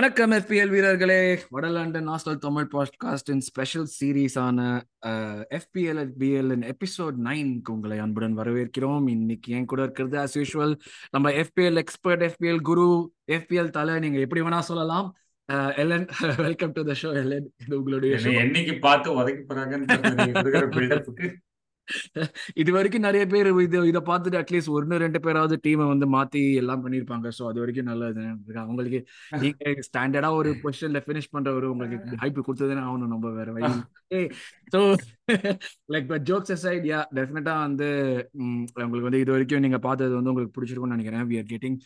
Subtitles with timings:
[0.00, 1.38] வணக்கம் எஃபிஎல் வீரர்களே.
[1.52, 4.80] வடலண்டன் நாஸ்டல் தமிழ் பாட்காஸ்டின் ஸ்பெஷல் சீரீஸான
[5.56, 9.10] எஃபிஎல் பிஎல் எபிசோட் நைன்க்கு உங்களை அன்புடன் வரவேற்கிறோம்.
[9.10, 10.74] இன்னைக்கு என் கூட இருக்கிறது ஆஸ் யூஷுவல்
[11.10, 15.16] நம்ம FPL expert FPL guru FPL தலை நீங்க எப்படி வேணா சொல்லலாம்.
[15.76, 21.30] Ellen welcome to the show Ellen இது உங்களுடைய என்னைக்கு பார்த்து உதைக்க போறாங்கன்னு
[22.62, 26.82] இது வரைக்கும் நிறைய பேர் இது இதை பார்த்துட்டு அட்லீஸ்ட் ஒன்னு ரெண்டு பேராவது டீமை வந்து மாத்தி எல்லாம்
[26.84, 27.28] பண்ணிருப்பாங்க.
[27.38, 28.24] ஸோ அது வரைக்கும் நல்லது
[28.70, 29.00] உங்களுக்கு
[29.44, 33.12] நீங்க ஸ்டாண்டர்டா ஒரு பொசிஷன்ல ஃபினிஷ் பண்றவரு உங்களுக்கு ஹைப் கொடுத்ததுன்னு ஆகணும்.
[33.14, 33.72] நம்ம வேற வழி
[34.74, 34.80] so
[35.94, 37.88] like but jokes aside yeah டெஃபினட்டா வந்து
[38.84, 41.26] உங்களுக்கு வந்து இது வரைக்கும் நீங்க பார்த்தது வந்து உங்களுக்கு பிடிச்சிருக்கும்னு நினைக்கிறேன்.
[41.32, 41.78] We are getting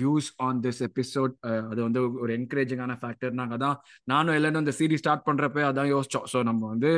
[0.00, 1.32] views on this episode
[1.70, 3.76] அது வந்து ஒரு என்கரேஜிங்கான ஃபேக்டர் நாங்கள் தான்
[4.12, 6.26] நானும் எல்லாரும் இந்த சீரீஸ் ஸ்டார்ட் பண்ணுறப்ப அதான் யோசிச்சோம்.
[6.32, 6.90] ஸோ நம்ம வந்து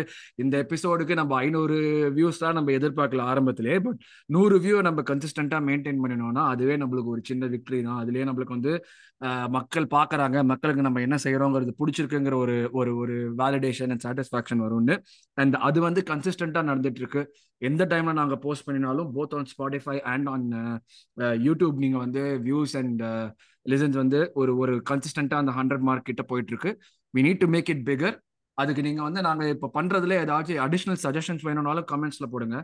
[0.44, 1.78] இந்த எபிசோடுக்கு நம்ம ஐநூறு
[2.18, 7.22] வியூஸ் தான் நம்ம எதிர்பார்க்கல ஆரம்பத்திலே பட் நூறு வியூ நம்ம கன்சிஸ்டண்ட்டாக மெயின்டைன் பண்ணினோம்னா அதுவே நம்மளுக்கு ஒரு
[7.30, 8.00] சின்ன விக்டரி தான்.
[8.02, 8.74] அதுலேயே நம்மளுக்கு வந்து
[9.20, 14.96] uh, மக்கள் பார்க்குறாங்க மக்களுக்கு நம்ம என்ன செய்கிறோங்கிறது பிடிச்சிருக்குங்கிற ஒரு ஒரு ஒரு வேலிடேஷன் அண்ட் சாட்டிஸ்ஃபேக்ஷன் வரும்னு.
[15.38, 17.22] அண்ட் அது வந்து கன்சிஸ்டண்ட்டாக நடந்துட்டு இருக்கு
[17.62, 20.46] எந்த டைம்ல நாங்கள் போஸ்ட் பண்ணினாலும் both on Spotify and on
[21.46, 23.02] YouTube நீங்கள் வந்து வியூஸ் அண்ட்
[23.66, 26.72] லிசன்ஸ் வந்து ஒரு ஒரு கன்சிஸ்டண்டா அந்த ஹண்ட்ரட் மார்க் கிட்ட போயிட்டு இருக்கு
[27.14, 28.16] we need to make it bigger
[28.58, 32.56] அதுக்கு நீங்கள் வந்து நாங்கள் இப்போ பண்றதுல ஏதாச்சும் அடிஷ்னல் சஜஷன்ஸ் வேணும்னாலும் கமெண்ட்ஸில் போடுங்க.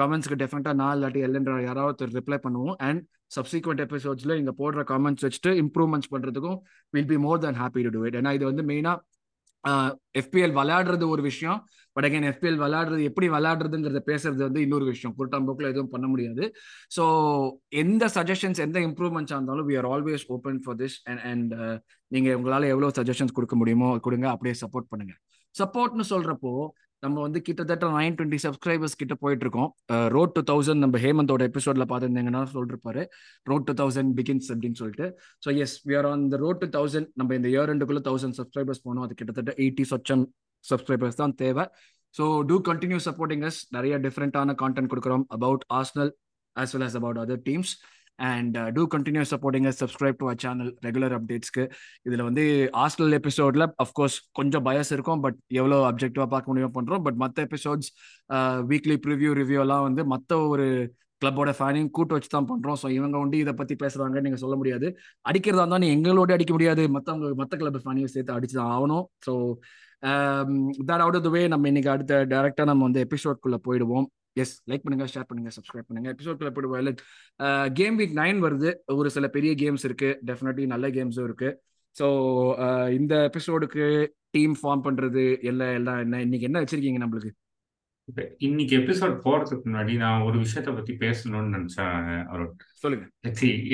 [0.00, 2.76] கமெண்ட்ஸ்க்கு டெஃபினட்டாக நாலு இல்லாட்டி எல்லைன்ற யாராவது ரிப்ளை பண்ணுவோம்.
[2.88, 3.02] அண்ட்
[3.36, 6.58] சப்சிக்வெண்ட் எபிசோட்ஸ்ல இங்கே போடுற கமெண்ட்ஸ் வச்சுட்டு இம்ப்ரூவ்மெண்ட்ஸ் பண்ணுறதுக்கும்
[6.94, 8.98] will be more than happy to do it ஏன்னா இது வந்து மெயினாக
[10.20, 11.58] எஃபிஎல் விளையாடுறது ஒரு விஷயம்.
[11.96, 15.14] பட் அகைன் எஃபிஎல் விளையாடுறது எப்படி விளையாடுறதுங்கிறத பேசுறது வந்து இன்னொரு விஷயம்.
[15.18, 16.44] குருட்டாம்போக்கில் எதுவும் பண்ண முடியாது.
[16.96, 17.04] ஸோ
[17.82, 21.54] எந்த சஜஷன்ஸ் எந்த இம்ப்ரூவ்மெண்ட்ஸாக இருந்தாலும் we are always open for this and and
[22.12, 24.28] நீங்கள் உங்களால் எவ்வளோ சஜஷன்ஸ் கொடுக்க முடியுமோ கொடுங்க.
[24.34, 25.14] அப்படியே சப்போர்ட் பண்ணுங்க.
[25.54, 26.52] சப்போர்ட்னு சொல்கிறப்போ
[27.04, 29.70] நம்ம வந்து கிட்டத்தட்ட நைன் டுவெண்ட்டி சப்ஸ்கிரைபர்ஸ் கிட்ட போயிட்டு இருக்கோம்
[30.14, 33.02] ரோட் டூ தௌசண்ட் நம்ம ஹேமந்தோட எபிசோட்ல பார்த்துருந்தீங்கன்னா சொல்லிருப்பாரு.
[33.50, 35.08] ரோட் டூ தௌசண்ட் பிகின்ஸ் அப்படின்னு சொல்லிட்டு.
[35.44, 38.82] So yes we are on the road to thousand நம்ம இந்த இயர் ரெண்டுக்குள்ள தௌசண்ட் சப்ஸ்கிரைபர்ஸ்
[38.86, 39.04] போனோம்.
[39.08, 40.24] அது கிட்டத்தட்ட எயிட்டி சொச்சம்
[40.64, 41.66] சப்ஸ்கிரைபர்ஸ் தான் தேவை.
[42.14, 45.26] So to continue supporting us நிறைய டிஃப்ரெண்டான கான்டென்ட் கொடுக்குறோம்.
[45.38, 46.12] About Arsenal
[46.56, 47.74] as well as about other teams
[48.18, 51.64] and to continue supporting subscribe to a channel regular அப்டேட்ஸ்க்கு
[52.08, 52.44] இதில் வந்து
[52.80, 55.22] ஹாஸ்டல் எபிசோடில் அஃப்கோர்ஸ் கொஞ்சம் பயஸ் இருக்கும்.
[55.26, 57.90] பட் எவ்வளோ அப்ஜெக்டிவாக பார்க்க முடியும் பண்ணுறோம் பட் மற்ற எபிசோட்ஸ்
[58.72, 60.66] வீக்லி ப்ரிவ்யூ ரிவ்யூலாம் வந்து மற்ற ஒரு
[61.22, 64.86] கிளப்போட ஃபேனையும் கூட்டு வச்சு தான் பண்ணுறோம் ஸோ இவங்க வந்து இதை பற்றி பேசுகிறாங்கன்னு நீங்கள் சொல்ல முடியாது.
[65.30, 66.82] அடிக்கிறதா இருந்தால் நீ எங்களோட அடிக்க முடியாது.
[66.96, 69.04] மற்றவங்க மற்ற கிளப் ஃபேனையும் சேர்த்து அடிச்சு தான் ஆகணும்.
[69.26, 69.32] So
[70.88, 74.06] that out of the way நம்ம இன்னைக்கு அடுத்த டேரெக்டாக நம்ம வந்து எபிசோட்குள்ளே போயிடுவோம்.
[74.42, 76.08] எஸ் லைக் பண்ணுங்க ஷேர் பண்ணுங்க சப்ஸ்கிரைப் பண்ணுங்க.
[76.14, 76.98] எபிசோட்குள்ள போயிடுவோம்.
[77.78, 78.70] கேம் வீக் நைன் வருது.
[78.98, 80.10] ஒரு சில பெரிய கேம்ஸ் இருக்கு.
[80.30, 81.50] டெஃபினெட்லி நல்ல கேம்ஸும் இருக்கு.
[81.96, 82.06] ஸோ
[82.98, 83.86] இந்த எபிசோடுக்கு
[84.36, 87.32] டீம் ஃபார்ம் பண்றது எல்லாம் எல்லாம் என்ன இன்னைக்கு என்ன வச்சிருக்கீங்க நம்மளுக்கு?
[88.46, 92.52] இன்னைக்கு எபிசோட் போறதுக்கு முன்னாடி நான் ஒரு விஷயத்த பத்தி பேசணும்னு நினைச்சேன் அருண்.
[92.82, 93.06] சொல்லுங்க.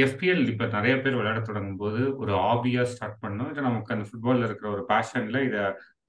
[0.04, 3.50] எஃபிஎல் இப்ப நிறைய பேர் விளையாட தொடங்கும் போது ஒரு ஆபியா ஸ்டார்ட் பண்ணோம்.
[3.52, 5.64] இல்லை நமக்கு அந்த ஃபுட்பால்ல இருக்கிற ஒரு பேஷன்ல இதை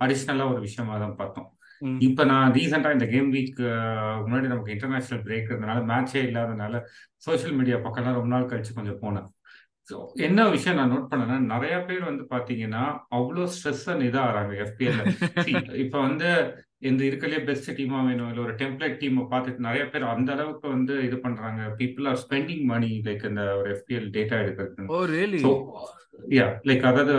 [0.06, 1.50] அடிஷ்னலா ஒரு விஷயமா தான் பார்த்தோம்.
[2.08, 3.62] இப்ப நான் ரீசெண்டா இந்த கேம் வீக்
[4.24, 6.82] முன்னாடி நமக்கு இன்டர்நேஷனல் பிரேக் இருந்தனால மேட்சே இல்லாதனால
[7.26, 9.30] சோசியல் மீடியா பக்கம்லாம் ரொம்ப நாள் கழிச்சு கொஞ்சம் போனேன்.
[9.90, 12.84] ஸோ என்ன விஷயம் நான் நோட் பண்ணேன்னா நிறைய பேர் வந்து பாத்தீங்கன்னா
[13.18, 15.02] அவ்வளோ ஸ்ட்ரெஸ் இதாகிறாங்க எஃபிஎல்
[15.76, 16.30] இப்ப வந்து
[16.82, 20.94] இந்த இருக்கலையே பெஸ்ட் டீமா வேணும் இல்லை ஒரு டெம்ப்ளேட் டீமை பார்த்துட்டு நிறைய பேர் அந்த அளவுக்கு வந்து
[21.04, 21.62] இது பண்றாங்க.
[21.80, 24.88] People are spending money like இந்த ஒரு எஃபிஎல் டேட்டா எடுக்கிறது
[26.34, 27.14] யா லைக் அதாவது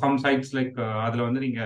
[0.00, 1.62] சம் சைட்ஸ் லைக் அதுல வந்து நீங்க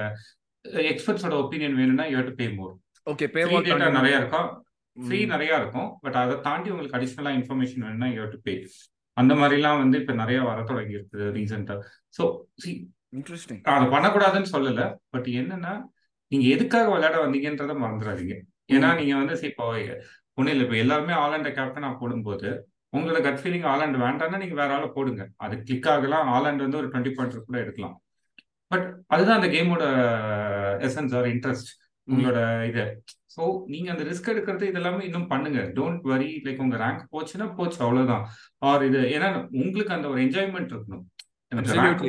[0.90, 2.74] எக்ஸ்பர்ட்ஸோட ஒப்பீனியன் வேணும்னா you to pay more
[3.06, 4.48] okay pay data நிறைய இருக்கும்.
[4.96, 8.54] ஃப்ரீ நிறைய இருக்கும் பட் அதை தாண்டி உங்களுக்கு அடிஷனலா இன்ஃபர்மேஷன் வேணும்னா யூ டு பே
[9.16, 11.74] அந்த மாதிரிலாம் வந்து இப்ப நிறைய வர தொடங்கி இருக்குது ரீசெண்டா
[12.16, 12.24] ஸோ
[12.62, 12.70] சி
[13.18, 14.82] இன்ட்ரெஸ்டிங் அதை பண்ணக்கூடாதுன்னு சொல்லல
[15.14, 15.72] பட் என்னன்னா
[16.32, 18.34] நீங்க எதுக்காக விளையாட வந்தீங்கன்றத மறந்துடாதீங்க.
[18.74, 19.64] ஏன்னா நீங்க வந்து இப்போ
[20.38, 22.50] ஒன்றும் இல்லை இப்போ எல்லாருமே ஆலாண்ட கேப்டனா போடும்போது
[22.92, 25.22] உங்களோட கட் ஃபீலிங் ஆலாண்ட் வேண்டாம்னா நீங்க வேற ஆளை போடுங்க.
[25.44, 27.94] அது கிளிக் ஆகலாம் ஆலாண்ட் வந்து ஒரு டுவெண்ட்டி பாயிண்ட் கூட எடுக்கலாம்.
[28.72, 29.84] பட் அதுதான் அந்த கேமோட
[30.88, 31.70] எசன்ஸ் ஆர் இன்ட்ரெஸ்ட்
[32.08, 32.38] உங்களோட
[32.70, 32.84] இது.
[33.34, 33.42] ஸோ
[33.72, 35.60] நீங்க அந்த ரிஸ்க் எடுக்கிறது இதெல்லாமே இன்னும் பண்ணுங்க.
[35.76, 38.24] டோன்ட் வரி லைக் உங்க ரேங்க் போச்சுன்னா போச்சு அவ்வளவுதான்.
[38.70, 39.28] ஆர் இது ஏன்னா
[39.62, 41.04] உங்களுக்கு அந்த ஒரு என்ஜாய்மெண்ட் இருக்கணும்.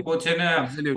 [0.10, 0.50] போச்சுன்னு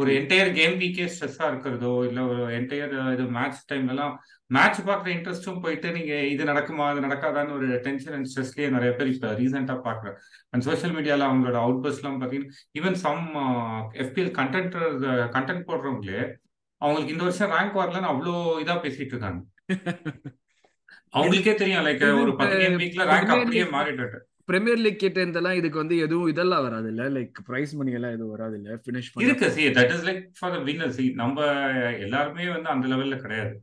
[0.02, 4.14] ஒரு என்டையர் கேம் வீக்கே ஸ்ட்ரெஸ்ஸா இருக்கிறதோ இல்ல ஒரு என்டையர் இது மேட்ச் டைம்ல எல்லாம்
[4.50, 9.12] மேட்ச் பாக்குற இன்ட்ரெஸ்டும் போயிட்டு நீங்க இது நடக்குமா அது நடக்காதான்னு ஒரு டென்ஷன் அண்ட் ஸ்ட்ரெஸ்லயே நிறைய பேர்
[9.12, 10.16] இப்ப ரீசெண்டா பாக்குறேன்
[10.50, 13.24] அண்ட் சோசியல் மீடியால அவங்களோட அவுட் பஸ் எல்லாம் பாத்தீங்கன்னா even some
[14.04, 14.76] FPL content
[15.34, 16.22] content போடுறவங்களே
[16.80, 18.32] அவங்களுக்கு இந்த வருஷம் ரேங்க் வரலன்னு அவ்வளோ
[18.62, 19.40] இதா பேசிட்டு இருக்காங்க.
[21.14, 25.96] அவங்களுக்கே தெரியும் லைக் ஒரு கேம் வீக்ல ரேங்க் அப்படியே மாறிட்டு பிரீமியர் லீக் கிட்ட இருந்தெல்லாம் இதுக்கு வந்து
[25.98, 29.94] எதுவும் இதெல்லாம் வராது இல்ல லைக் பிரைஸ் மணி எல்லாம் எதுவும் வராது இல்ல ஃபினிஷ் இருக்கு see that
[29.94, 31.38] is like for the winner see நம்ம
[32.06, 33.54] எல்லாருமே வந்து அந்த லெவல்ல கிடையாது.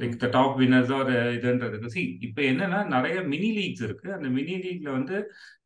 [0.00, 0.16] Like.
[0.16, 4.12] The top winners are இதுன்றதுக்கு see இப்போ என்னன்னா நிறைய மினி லீக்ஸ் இருக்கு.
[4.12, 5.16] அந்த மினி லீக்ல வந்து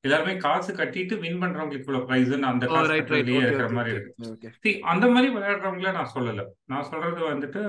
[0.00, 4.12] எல்லாருமே காசு கட்டிட்டு வின் பண்றவங்களுக்கு இவ்வளவு ப்ரைஸ்ன்னு அந்த ஓகே இருக்கிற மாதிரி இருக்கு.
[4.56, 6.44] சி அந்த மாதிரி விளையாடுறவங்கள நான் சொல்லல.
[6.66, 7.60] நான் சொல்றது வந்துட்டு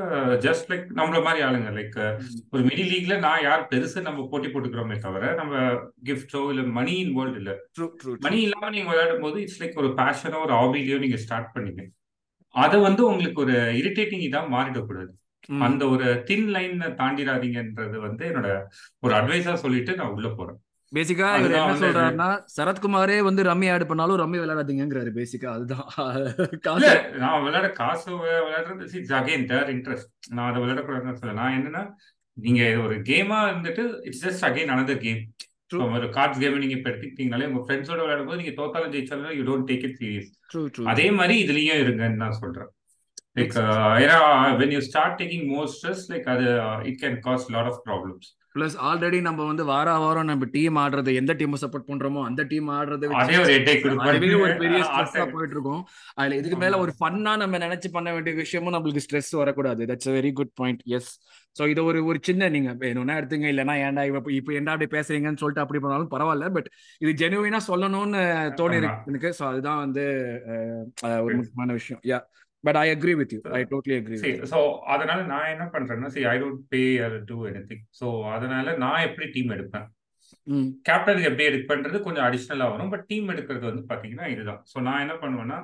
[0.41, 1.71] ஜஸ்ட் லைக் நம்மள மாதிரி ஆளுங்க.
[1.71, 2.41] லைக் ம்.
[2.51, 5.53] ஒரு மினி லீக்ல நான் யார் பெருசு நம்ம போட்டி போட்டுக்கிறோமே தவிர நம்ம
[6.03, 7.53] கிஃப்டோ இல்ல மணி இன்வால்வ் இல்ல.
[8.19, 11.83] மணி இல்லாம நீங்க விளையாடும் போது இட்ஸ் லைக் ஒரு பேஷனோ ஒரு ஹாபிலையோ நீங்க ஸ்டார்ட் பண்ணீங்க.
[12.55, 15.11] அதை வந்து உங்களுக்கு ஒரு இரிட்டேட்டிங் இதா மாறிடக்கூடாது.
[15.66, 18.50] அந்த ஒரு தின் லைன் தாண்டிடாதீங்கன்றது வந்து என்னோட
[19.04, 20.60] ஒரு அட்வைஸா சொல்லிட்டு நான் உள்ள போறேன்.
[20.92, 25.88] பேசிக்கா இவர் என்ன சொல்றாருன்னா சரத்குமாரே வந்து ரம்மி ஆட் பண்ணாலும் ரம்மி விளையாடாதீங்கிறாரு பேசிக்கா அதுதான்.
[27.24, 31.84] நான் விளையாட காசு விளையாடுறது இட்ஸ் அகைன் தேர் இன்ட்ரெஸ்ட் நான் அதை விளையாடக்கூடாதுன்னு சொல்ல நான் என்னன்னா
[32.38, 35.22] நீங்க ஒரு கேமா இருந்துட்டு it's just again another game
[35.94, 39.68] ஒரு கார்ட்ஸ் கேம் நீங்க இப்போ எடுத்துக்கிட்டீங்கனாலே உங்க ஃப்ரெண்ட்ஸோட விளையாடும் போது நீங்க தோத்தாலும் ஜெயிச்சாலும் you don't
[39.69, 40.31] take it serious
[40.92, 42.69] அதே மாதிரி இதுலயும் இருங்கன்னு நான் சொல்றேன்.
[43.35, 43.57] லைக்
[44.03, 44.18] ஏன்னா
[44.62, 46.47] when you start taking more stress like அது
[46.91, 51.12] it can cause lot of problems plus already நம்ம வந்து வார வாரம் நம்ம டீம் ஆடுறது
[51.19, 53.07] எந்த டீமை சப்போர்ட் பண்றோமோ அந்த டீம் ஆடுறதை
[54.41, 55.81] ஒரு பெரிய ஸ்ட்ரெஸ்ஸா போயிட்டு இருக்கும்
[56.18, 59.88] அதுல இதுக்கு மேல ஒரு ஃபன்னா நம்ம நினைச்சு பண்ண வேண்டிய விஷயமும் நம்மளுக்கு ஸ்ட்ரெஸ் வரக்கூடாது.
[59.91, 61.09] That's very good point yes
[61.56, 65.41] so இது ஒரு ஒரு சின்ன நீங்க வேணும்னா எடுத்துங்க இல்லைன்னா ஏன்டா இப்ப இப்போ ஏன்டா அப்படி பேசுறீங்கன்னு
[65.44, 66.51] சொல்லிட்டு அப்படி பண்ணாலும் பரவாயில்ல.
[66.57, 66.69] பட்
[67.01, 68.21] இது ஜெனுவினா சொல்லணும்னு
[68.62, 69.31] தோணி இருக்கு எனக்கு.
[69.39, 70.06] ஸோ அதுதான் வந்து
[71.25, 72.03] ஒரு முக்கியமான விஷயம்.
[72.12, 72.19] Yeah
[72.63, 74.18] but I agree with you I totally agree
[74.54, 74.60] so
[74.95, 79.06] அதனால நான் என்ன பண்றேன்னா சரி I don't pay or to any thing so அதனால நான்
[79.10, 79.88] எப்படி டீம் எடுப்பேன்?
[80.88, 82.92] கேப்டனுக்கு எப்படி எடுப்பேன்றது கொஞ்சம் அடிஷ்னலா வரும்.
[82.94, 84.62] பட் டீம் எடுக்கிறது வந்து பாத்தீங்கன்னா இதுதான்.
[84.71, 85.60] ஸோ நான் என்ன பண்ணுவேன்னா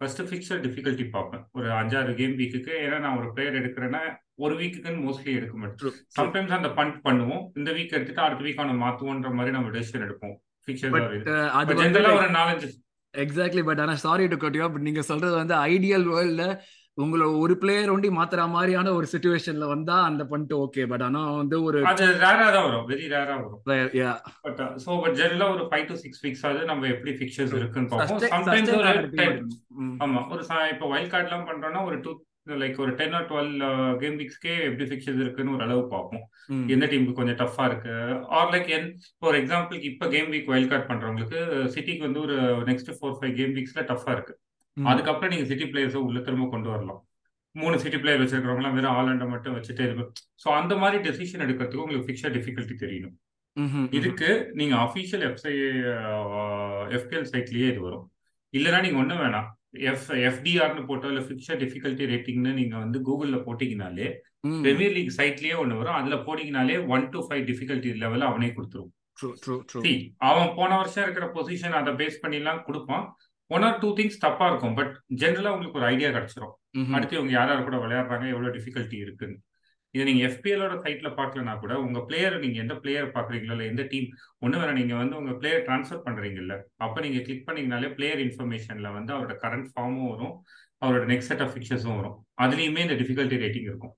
[0.00, 1.42] ஃபர்ஸ்ட் ஃபிக்ஸர் டிஃபிகல்ட்டி பார்ப்பேன்.
[1.58, 4.02] ஒரு அஞ்சாறு கேம் வீக்குக்கு ஏன்னா நான் ஒரு பிளேயர் எடுக்கிறேன்னா
[4.44, 5.96] ஒரு வீக்குக்குன்னு மோஸ்ட்லி எடுக்க மாட்டேன்.
[6.18, 7.42] சம்டைம்ஸ் அந்த பண்ட் பண்ணுவோம்.
[7.60, 10.34] இந்த வீக் எடுத்துட்டு அடுத்த வீக் அவனை மாத்துவோன்ற மாதிரி நம்ம டெசிஷன் எடுப்போம்.
[10.68, 12.68] ஜென்ரலா லைக் ஒரு நாலஞ்சு
[13.14, 16.44] எக்ஸாக்ட்லி பட் ஆனால் sorry to cut you but நீங்க சொல்றது வந்து ஐடியல் வேர்ல்ட்ல
[16.98, 21.56] உங்களை ஒரு பிளேயர் ஒண்டி மாத்துற மாதிரியான ஒரு சுச்சுவேஷன்ல வந்தா அந்த பண்ணிட்டு ஓகே பட் ஆனா வந்து
[21.62, 22.84] ஒரு அது ரேரா தான் வரும்.
[22.90, 23.62] வெரி ரேரா வரும்.
[23.98, 24.10] யா
[24.42, 28.20] பட் ஸோ பட் ஜெனரலா ஒரு ஃபைவ் டு சிக்ஸ் வீக்ஸ் ஆகுது நம்ம எப்படி ஃபிக்சர்ஸ் இருக்குன்னு பார்ப்போம்.
[28.34, 28.92] சம்டைம்ஸ் ஒரு
[30.02, 32.12] ஆமா ஒரு ச- இப்போ வைல்ட் கார்ட்லாம் பண்றோம்னா ஒரு டூ
[32.46, 33.52] லைக் ஒரு டென் ஆர் டுவெல்
[34.02, 36.24] கேம் வீக்ஸ்க்கே எப்படி ஃபிக்சர்ஸ் இருக்குன்னு ஒரு அளவு பார்ப்போம்.
[36.74, 37.94] எந்த டீமுக்கு கொஞ்சம் டஃபா இருக்கு?
[38.38, 38.88] ஆர் லைக் என்
[39.26, 41.40] ஒரு எக்ஸாம்பிளுக்கு இப்போ கேம் வீக் வைல்ட் கார்ட் பண்றவங்களுக்கு
[41.74, 42.36] சிட்டிக்கு வந்து ஒரு
[42.70, 44.34] நெக்ஸ்ட் ஃபோர் ஃபைவ் கேம் வீக்ஸ்ல டஃபா இருக்கு.
[44.76, 47.00] அதுக்கப்புறம் நீங்க சிட்டி பிளேயர்ஸை உள்ள திரும்ப கொண்டு வரலாம்.
[47.54, 50.04] மூணு சிட்டி பிளேயர் வச்சிருக்கிறவங்களாம் வெறும் ஆலண்டை மட்டும் வச்சுட்டு இது
[50.42, 53.16] ஸோ அந்த மாதிரி டெசிஷன் எடுக்கிறதுக்கு உங்களுக்கு ஃபிக்சர் டிஃபிகல்ட்டி தெரியணும்.
[53.98, 54.28] இதுக்கு
[54.58, 55.56] நீங்க அஃபிஷியல் எஃப்ஐ
[56.98, 58.06] எஃபிஎல் சைட்லயே இது வரும்.
[58.54, 59.48] இல்லைன்னா நீங்க ஒன்றும் வேணாம்.
[59.72, 64.08] எஃப் எஃப்டிஆர்னு போட்டோ இல்லை ஃபிக்சர் டிஃபிகல்ட்டி ரேட்டிங்னு நீங்க வந்து கூகுள்ல போட்டீங்கனாலே
[64.64, 65.94] பிரீமியர் லீக் சைட்லயே ஒன்று வரும்.
[65.94, 68.90] அதுல போனீங்கனாலே one to five difficulty level அவனே கொடுத்துரும்.
[70.16, 73.04] அவன் போன வருஷம் இருக்கிற பொசிஷன் அதை பேஸ் பண்ணிலாம் கொடுப்பான்.
[73.46, 74.74] ஒன் ஆர் டூ திங்ஸ் தப்பா இருக்கும்.
[74.74, 74.92] பட்
[75.22, 76.54] ஜென்ரலா உங்களுக்கு ஒரு ஐடியா கிடைச்சிரும்.
[76.94, 79.38] அடுத்து இவங்க யார் யார் கூட விளையாடுறாங்க எவ்வளவு டிஃபிகல்ட்டி இருக்குன்னு.
[79.94, 84.06] இது நீங்க எஃபிஎலோட சைட்ல பார்க்கலனா கூட உங்க பிளேயர் நீங்க எந்த பிளேயர் பாக்குறீங்களோ இல்ல எந்த டீம்
[84.46, 89.12] ஒண்ணு வேணா நீங்க வந்து உங்க பிளேயர் ட்ரான்ஸ்ஃபர் பண்றீங்கல்ல அப்ப நீங்க கிளிக் பண்ணீங்கனாலே பிளேயர் இன்ஃபர்மேஷன்ல வந்து
[89.14, 90.34] அவரோட கரண்ட் ஃபார்மும் வரும்
[90.82, 92.16] அவரோட நெக்ஸ்ட் செட் ஆஃப் ஃபிக்சர்ஸும் வரும்.
[92.40, 93.94] அதுலயுமே இந்த டிஃபிகல்ட்டி ரேட்டிங் இருக்கும்.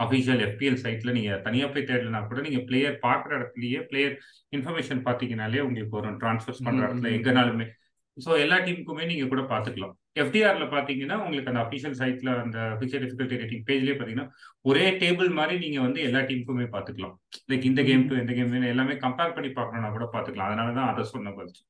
[0.00, 4.14] அஃபிஷியல் எஃபிஎல் சைட்ல நீங்க தனியா போய் தேடலனா கூட நீங்க பிளேயர் பார்க்குற இடத்துலயே பிளேயர்
[4.56, 7.10] இன்ஃபர்மேஷன் பாத்தீங்கனாலே உங்களுக்கு வரும் ட்ரான்ஸ்ஃபர்ஸ் பண்ற இடத்துல.
[7.18, 7.66] எங்கனாலுமே.
[8.24, 13.38] ஸோ எல்லா டீமுக்குமே நீங்க கூட பாத்துக்கலாம் எஃப்டிஆர்ல பாத்தீங்கன்னா உங்களுக்கு அந்த அஃபிஷியல் சைட்ல அந்த ஃபிக்சர் டிஃபிகல்ட்டி
[13.42, 14.28] ரேட்டிங் பேஜ்லயே பாத்தீங்கன்னா
[14.64, 17.14] ஒரே டேபிள் மாதிரி நீங்க வந்து எல்லா டீமுக்குமே பாத்துக்கலாம்
[17.52, 21.04] லைக் இந்த கேம் டு இந்த கேம் எல்லாமே கம்பேர் பண்ணி பார்க்கணும்னா கூட பாத்துக்கலாம் அதனால தான் அதை
[21.12, 21.60] சொன்ன ஃபர்ஸ்ட்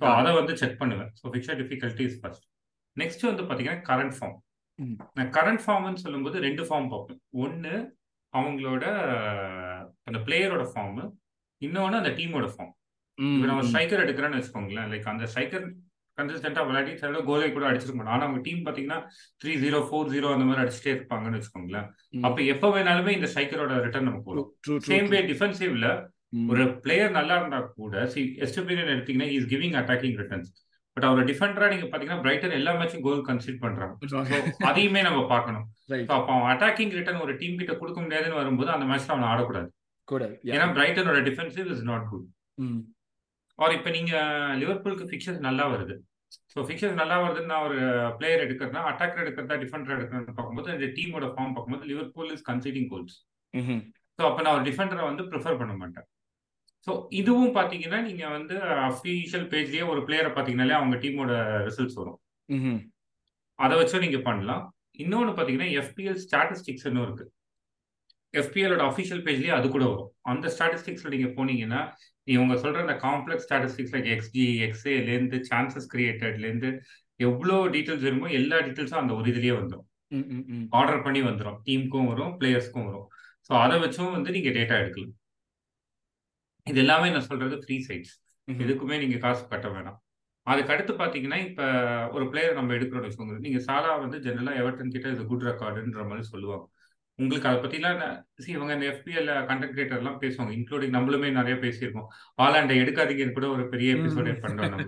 [0.00, 0.04] ஸோ.
[0.18, 1.08] அதை வந்து செக் பண்ணுவேன்.
[1.20, 2.44] So fixture difficulty is first
[2.96, 4.36] next வந்து பாத்தீங்கன்னா கரண்ட் ஃபார்ம்.
[5.16, 7.18] நான் கரண்ட் ஃபார்ம்னு சொல்லும்போது ரெண்டு ஃபார்ம் பார்ப்பேன்.
[7.44, 7.72] ஒன்னு
[8.34, 8.84] அவங்களோட
[10.08, 11.00] அந்த பிளேயரோட ஃபார்ம்
[11.62, 12.72] இன்னொன்னு அந்த டீமோட ஃபார்ம்
[13.26, 13.66] இப்போ நம்ம.
[13.68, 15.66] ஸ்ட்ரைக்கர் எடுக்கிறேன்னு வச்சுக்கோங்களேன் லைக் அந்த ஸ்ட்ரைக்கர்
[16.18, 18.98] கன்சிஸ்டண்டா விளையாடி சில கோலை கூட அடிச்சிருக்க மாட்டோம் ஆனா அவங்க டீம் பாத்தீங்கன்னா
[19.42, 21.86] த்ரீ ஜீரோ ஃபோர் ஜீரோ அந்த மாதிரி அடிச்சுட்டே இருப்பாங்கன்னு வச்சுக்கோங்களேன்.
[22.28, 25.20] அப்ப எப்ப வேணாலுமே இந்த ஸ்ட்ரைக்கரோட return true, true, same way.
[25.32, 25.88] டிஃபென்சிவ்ல.
[26.52, 30.50] ஒரு பிளேயர் நல்லா இருந்தா கூட சி எஸ்டபிரியன் எடுத்தீங்கன்னா is giving attacking returns
[30.96, 33.94] but அவர் டிஃபெண்டரா நீங்க பாத்தீங்கன்னா பிரைட்டன் எல்லா மேட்சும் கோல் கன்சிட் பண்றாங்க
[34.70, 35.66] அதையுமே நம்ம பார்க்கணும்
[36.16, 39.68] அப்போ அவன் அட்டாக்கிங் ரிட்டர்ன் ஒரு டீம் கிட்ட கொடுக்க முடியாதுன்னு வரும்போது அந்த மேட்ச்ல அவன் ஆடக்கூடாது.
[40.52, 42.26] ஏன்னா பிரைட்டனோட defensive is not good.
[43.58, 44.12] Or இப்போ நீங்க
[44.62, 45.94] லிவர்பூலுக்கு ஃபிக்சர்ஸ் நல்லா வருது.
[46.52, 47.78] ஸோ ஃபிக்சர்ஸ் நல்லா வருதுன்னு நான் ஒரு
[48.18, 53.16] பிளேயர் எடுக்கிறேன்னா அட்டாக்கர் எடுக்கிறதா டிஃபெண்டர் எடுக்கிறேன்னு பார்க்கும்போது இந்த டீமோட ஃபார்ம் பார்க்கும்போது Liverpool is conceding goals.
[54.18, 56.06] So அப்போ நான் ஒரு டிஃபெண்டரை வந்து ப்ரிஃபர் பண்ண மாட்டேன்.
[56.86, 58.54] ஸோ இதுவும் பார்த்தீங்கன்னா நீங்க வந்து
[58.90, 61.32] அஃபீஷியல் பேஜ்லயே ஒரு பிளேயரை பார்த்தீங்கன்னாலே அவங்க டீமோட
[61.68, 62.18] ரிசல்ட்ஸ் வரும்.
[63.64, 64.62] அதை வச்சும் நீங்க பண்ணலாம்.
[65.04, 67.24] இன்னொன்று பார்த்தீங்கன்னா எஃபிஎல் ஸ்டாட்டிஸ்டிக்ஸ்னு இருக்கு.
[68.34, 70.10] எஃபிஎலோட அஃபிஷியல் பேஜ்லயே அது கூட வரும்.
[70.32, 71.80] அந்த ஸ்டாட்டிஸ்டிக்ஸ்ல நீங்க போனீங்கன்னா
[72.34, 76.70] இவங்க சொல்ற அந்த காம்ப்ளெக்ஸ் ஸ்டாட்டிஸ்டிக்ஸ் லைக் எக்ஸ்ஜி எக்ஸ்ஏலேருந்து சான்சஸ் கிரியேட்டட்லேருந்து
[77.28, 79.86] எவ்வளோ டீட்டெயில்ஸ் வேணுமோ எல்லா டீட்டெயில்ஸும் அந்த ஒரு இதுலயே வந்துடும்.
[80.78, 81.56] ஆர்டர் பண்ணி வந்துரும்.
[81.66, 83.06] டீமுக்கும் வரும், பிளேயர்ஸ்க்கும் வரும்.
[83.46, 85.14] ஸோ அத வச்சும் வந்து நீங்க டேட்டா எடுக்கலாம்.
[86.66, 88.14] இது எல்லாமே நான் சொல்றது ஃப்ரீ சைட்ஸ்.
[88.48, 88.60] ம்ஹ்ம்.
[88.64, 89.98] எதுக்குமே நீங்க காசு கட்ட வேணாம்.
[90.46, 91.62] அதுக்கு அடுத்து பார்த்தீங்கன்னா, இப்ப
[92.16, 93.36] ஒரு பிளேயர் நம்ம எடுக்கிறோம்னு வச்சுக்கோங்க.
[93.46, 96.66] நீங்க சாலா வந்து ஜெனரலா எவர்டன் கிட்ட இது குட் ரெக்கார்டுன்ற மாரி சொல்லுவாங்க.
[97.18, 100.52] உங்களுக்கு அத பத்திலாம் ந சி இவங்க இந்த FPL கன்டென்ட் கிரியேட்டர்லாம் பேசுவாங்க.
[100.58, 102.08] இன்க்ளூடிங் நம்மளுமே நெறைய பேசியிருக்கோம்.
[102.42, 104.84] ஹாலாண்ட எடுக்காதீங்கன்னு கூட ஒரு பெரிய எபிசோடே நம்ம.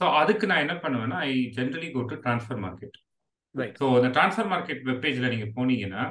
[0.00, 2.96] ஸோ அதுக்கு நான் என்ன பண்ணுவேன்னா, I generally go to transfer market.
[3.80, 6.04] So அந்த ட்ரான்ஸ்ஃபர் மார்க்கெட் வெப் பேஜ்ல நீங்க போனீங்கன்னா,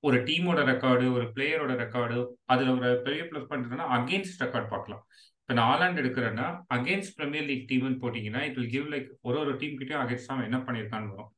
[0.00, 5.02] ஒரு டீமோட ரெக்கார்டு, ஒரு பிளேயரோட ரெக்கார்டு, அதுல ஒரு பெரிய பிளஸ் என்னன்னா, அகைன்ஸ்ட் ரெக்கார்ட் பார்க்கலாம்.
[5.40, 9.56] இப்ப நான் ஹாலாண்ட் எடுக்கிறேன்னா, அகைன்ஸ்ட் பிரீமியர் லீக் டீம்னு போட்டீங்கன்னா, இட் வில் கிவ் லைக் ஒரு ஒரு
[9.56, 11.30] டீம் கிட்டயும் அகைன்ஸ்டா அவன் என்ன பண்ணியிருக்கான்னு வரும்.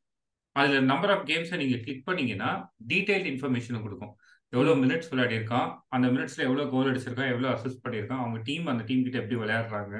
[0.59, 2.51] அதில் நம்பர் ஆஃப் கேம்ஸை நீங்கள் கிளிக் பண்ணீங்கன்னா,
[2.91, 4.13] டீடைல்ட் இன்ஃபர்மேஷனும் கொடுக்கும்
[4.53, 9.05] எவ்வளோ மினிட்ஸ் விளையாடியிருக்கான், அந்த மினிட்ஸில் எவ்வளோ கோல் அடிச்சிருக்கான், எவ்வளோ அசிஸ்ட் பண்ணியிருக்கான், அவங்க டீம் அந்த டீம்
[9.07, 9.97] கிட்ட எப்படி விளையாடுறாங்க.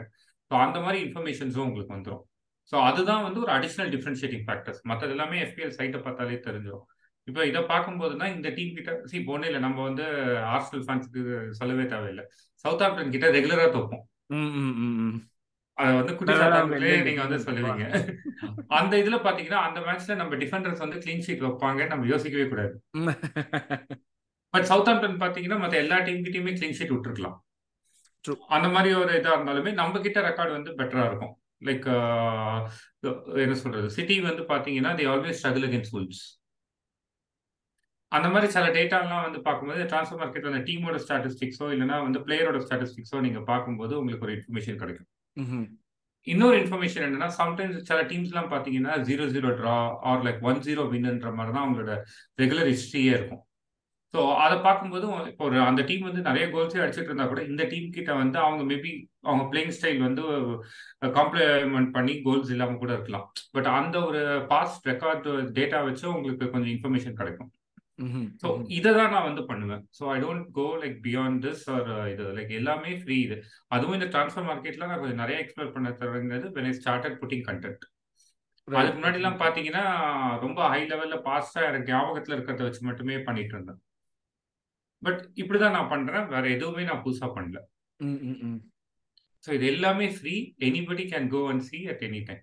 [0.51, 2.25] ஸோ அந்த மாதிரி இன்ஃபர்மேஷன்ஸும் உங்களுக்கு வந்துடும்
[2.71, 4.81] ஸோ அதுதான் வந்து ஒரு அடிஷனல் டிஃப்ரென்ஷியேட்டிங் ஃபேக்டர்ஸ்.
[4.91, 6.87] மற்றது எல்லாமே எஃபிஎல் சைட்டை பார்த்தாலே தெரிஞ்சிடும்
[7.29, 10.05] இப்போ இதை பார்க்கும்போது தான் இந்த டீம் கிட்ட சி போனே இல்லை நம்ம வந்து
[10.51, 11.23] ஹாஸ்டல் ஃபேன்ஸுக்கு
[11.61, 12.25] சொல்லவே தேவையில்லை
[12.65, 14.05] சவுத் சவுத்தாம்ப்டன் கிட்ட ரெகுலராக தோப்போம்.
[15.79, 16.33] அத வந்து குட்டி
[17.03, 17.83] நீங்க வந்து சொல்லுவீங்க.
[18.69, 22.73] அந்த இதுல பார்த்தீங்கன்னா, அந்த மேட்ச்ல நம்ம டிஃபெண்டர்ஸ் வந்து கிளீன் ஷீட் வைப்பாங்கன்னு நம்ம யோசிக்கவே கூடாது.
[24.55, 27.37] பட் சவுத்தாம்ப்டன் பார்த்தீங்கன்னா, மத்த எல்லா டீம் கிட்டயுமே கிளீன் ஷீட் விட்டுருக்கலாம்.
[28.25, 28.35] ட்ரூ.
[28.49, 31.35] அந்த மாரி ஒரு இதா இருந்தாலுமே, நம்ம கிட்ட ரெக்கார்ட் வந்து பெட்டரா இருக்கும்.
[31.65, 31.87] லைக்
[33.37, 33.91] என்ன சொல்றது?
[33.91, 36.25] சிட்டி வந்து பார்த்தீங்கன்னா, they always struggle against Wolves.
[38.13, 43.21] அந்த மாரி சில டேட்டாலாம் வந்து பார்க்கும்போது, ட்ரான்ஸ்ஃபர் மார்க்கெட்ல அந்த டீமோட ஸ்டாட்டிஸ்டிக்ஸோ, இல்லன்னா வந்து பிளேயரோட ஸ்டாட்டிஸ்டிக்ஸோ
[43.21, 45.09] நீங்க பார்க்கும்போது உங்களுக்கு ஒரு இன்ஃபர்மேஷன் கிடைக்கும்.
[46.27, 49.77] இன்னொரு இன்ஃபர்மேஷன் என்னன்னா, சம்டைம்ஸ் சில டீம்ஸ்லாம் பார்த்தீங்கன்னா, 0-0 ட்ரா
[50.11, 51.93] ஆர் லைக் 1-0 வின்ன்ற மாதிரி தான் அவங்களோட
[52.43, 53.43] ரெகுலர் ஹிஸ்டரியே இருக்கும்.
[54.15, 57.89] ஸோ அதை பார்க்கும்போது, இப்போ ஒரு அந்த டீம் வந்து நிறைய கோல்ஸே அடிச்சிட்டு இருந்தா கூட, இந்த டீம்
[57.97, 58.93] கிட்ட வந்து அவங்க மேபி
[59.29, 60.23] அவங்க பிளேயிங் ஸ்டைல் வந்து
[61.19, 63.27] காம்ப்ளிமெண்ட் பண்ணி கோல்ஸ் இல்லாம கூட இருக்கலாம்.
[63.57, 67.51] பட் அந்த ஒரு பாஸ்ட் ரெக்கார்ட் டேட்டா வச்சு உங்களுக்கு கொஞ்சம் இன்ஃபர்மேஷன் கிடைக்கும்.
[68.43, 68.49] ஸோ.
[68.77, 69.83] இத தான் நான் வந்து பண்ணுவேன்.
[69.99, 73.37] So I don't go like beyond this or இது லைக் எல்லாமே ஃப்ரீ இது.
[73.77, 77.85] அதுவும் இந்த ட்ரான்ஸ்ஃபர் மார்க்கெட்ல நான் கொஞ்சம் நெறைய எக்ஸ்ப்ளோர் பண்ண தொடங்குனது when I started putting content.
[78.69, 78.79] Right.
[78.81, 79.85] அதுக்கு முன்னாடிலாம் பார்த்தீங்கன்னா,
[80.45, 83.81] ரொம்ப ஹை லெவல்ல பாஸ்ட்டா எனக்கு ஞாபகத்துல இருக்கிறத வச்சு மட்டுமே பண்ணிட்டு இருந்தேன்.
[85.03, 86.27] பட் இப்படிதான் நான் பண்றேன்.
[86.35, 87.59] வேற எதுவுமே நான் புதுசா பண்ணல.
[89.45, 90.35] ஸோ இது எல்லாமே free.
[90.69, 92.43] Anybody can go and see at any time.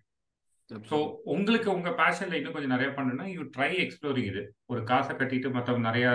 [0.89, 0.97] So.
[1.33, 4.41] உங்களுக்கு உங்க பேஷன்ல இன்னும் கொஞ்சம் நெறைய பண்ணணும்னா, யூ ட்ரை எக்ஸ்ப்ளோரிங் இது.
[4.65, 6.05] ஒரு காச கட்டிட்டு மத்தவங்க நெறைய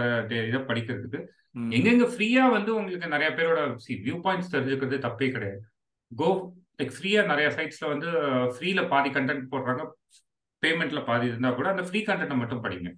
[0.48, 1.20] இத படிக்கிறதுக்கு.
[1.76, 5.60] எங்கெங்க ஃப்ரீயா வந்து உங்களுக்கு நெறைய பேரோட சி வியூ பாயிண்ட்ஸ் தெரிஞ்சுக்கிறது தப்பே கிடையாது.
[6.12, 6.28] கோ
[6.80, 8.10] லைக் ஃப்ரீயா நெறைய சைட்ஸ்ல வந்து
[8.54, 9.82] ஃப்ரீல பாதி கன்டென்ட் போடுறாங்க.
[10.62, 12.88] பேமெண்ட்ல பாதி இருந்தா கூட அந்த ஃப்ரீ கன்டென்ட்ட மட்டும் படிங்க.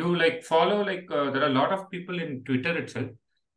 [0.00, 3.12] You like follow like there are lot of people in Twitter itself.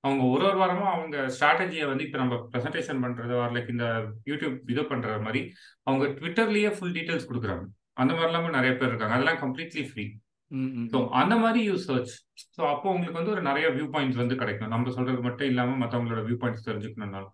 [0.06, 3.86] அவங்க ஒரு ஒரு வாரமும் அவங்க ஸ்ட்ராட்டஜிய வந்து இப்ப நம்ம பிரசன்டேஷன் பண்றது ஆர் லைக் இந்த
[4.26, 5.42] யூடியூப் இது பண்ற மாரி,
[5.88, 7.66] அவங்க ட்விட்டர்லயே ஃபுல் டீட்டெயில்ஸ் குடுக்குறாங்க.
[7.94, 9.16] அந்த மாரிலாமும் நெறைய பேர் இருக்காங்க.
[9.16, 10.06] அதெல்லாம் கம்ப்ளீட்லி ஃப்ரீ.
[10.92, 10.98] ஸோ.
[11.14, 12.14] அந்த மாரி யூ சர்ச்.
[12.56, 14.68] ஸோ அப்போ உங்களுக்கு வந்து ஒரு நெறைய வியூ பாயிண்ட்ஸ் வந்து கிடைக்கும்.
[14.68, 17.34] நம்ம சொல்றது மட்டும் இல்லாம மத்தவங்களோட வியூ பாயிண்ட்ஸ் தெரிஞ்சுக்கணும்னாலும்.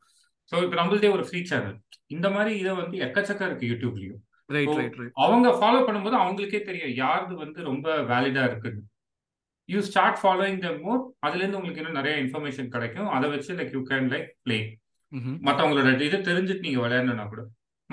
[0.52, 1.78] ஸோ இப்ப நம்மள்தே ஒரு ஃப்ரீ சேனல்.
[2.08, 4.22] இந்த மாரி இத வந்து எக்கச்சக்கம் இருக்கு யூடியூப்லயும்.
[5.24, 6.96] அவங்க ஃபாலோ பண்ணும்போது அவங்களுக்கே தெரியும்.
[7.04, 8.82] யாருது வந்து ரொம்ப வேலிடா இருக்குன்னு.
[9.66, 11.14] You start following them more.
[11.26, 13.08] அதுலேருந்து உங்களுக்கு இன்னும் நெறைய இன்ஃபர்மேஷன் கிடைக்கும்.
[13.08, 14.78] அத வச்சு like you can like play.
[15.16, 15.48] Hmm.
[15.48, 17.42] மத்தவங்களோட இத தெரிஞ்சுட்டு நீங்க விளையாடணும்னா கூட.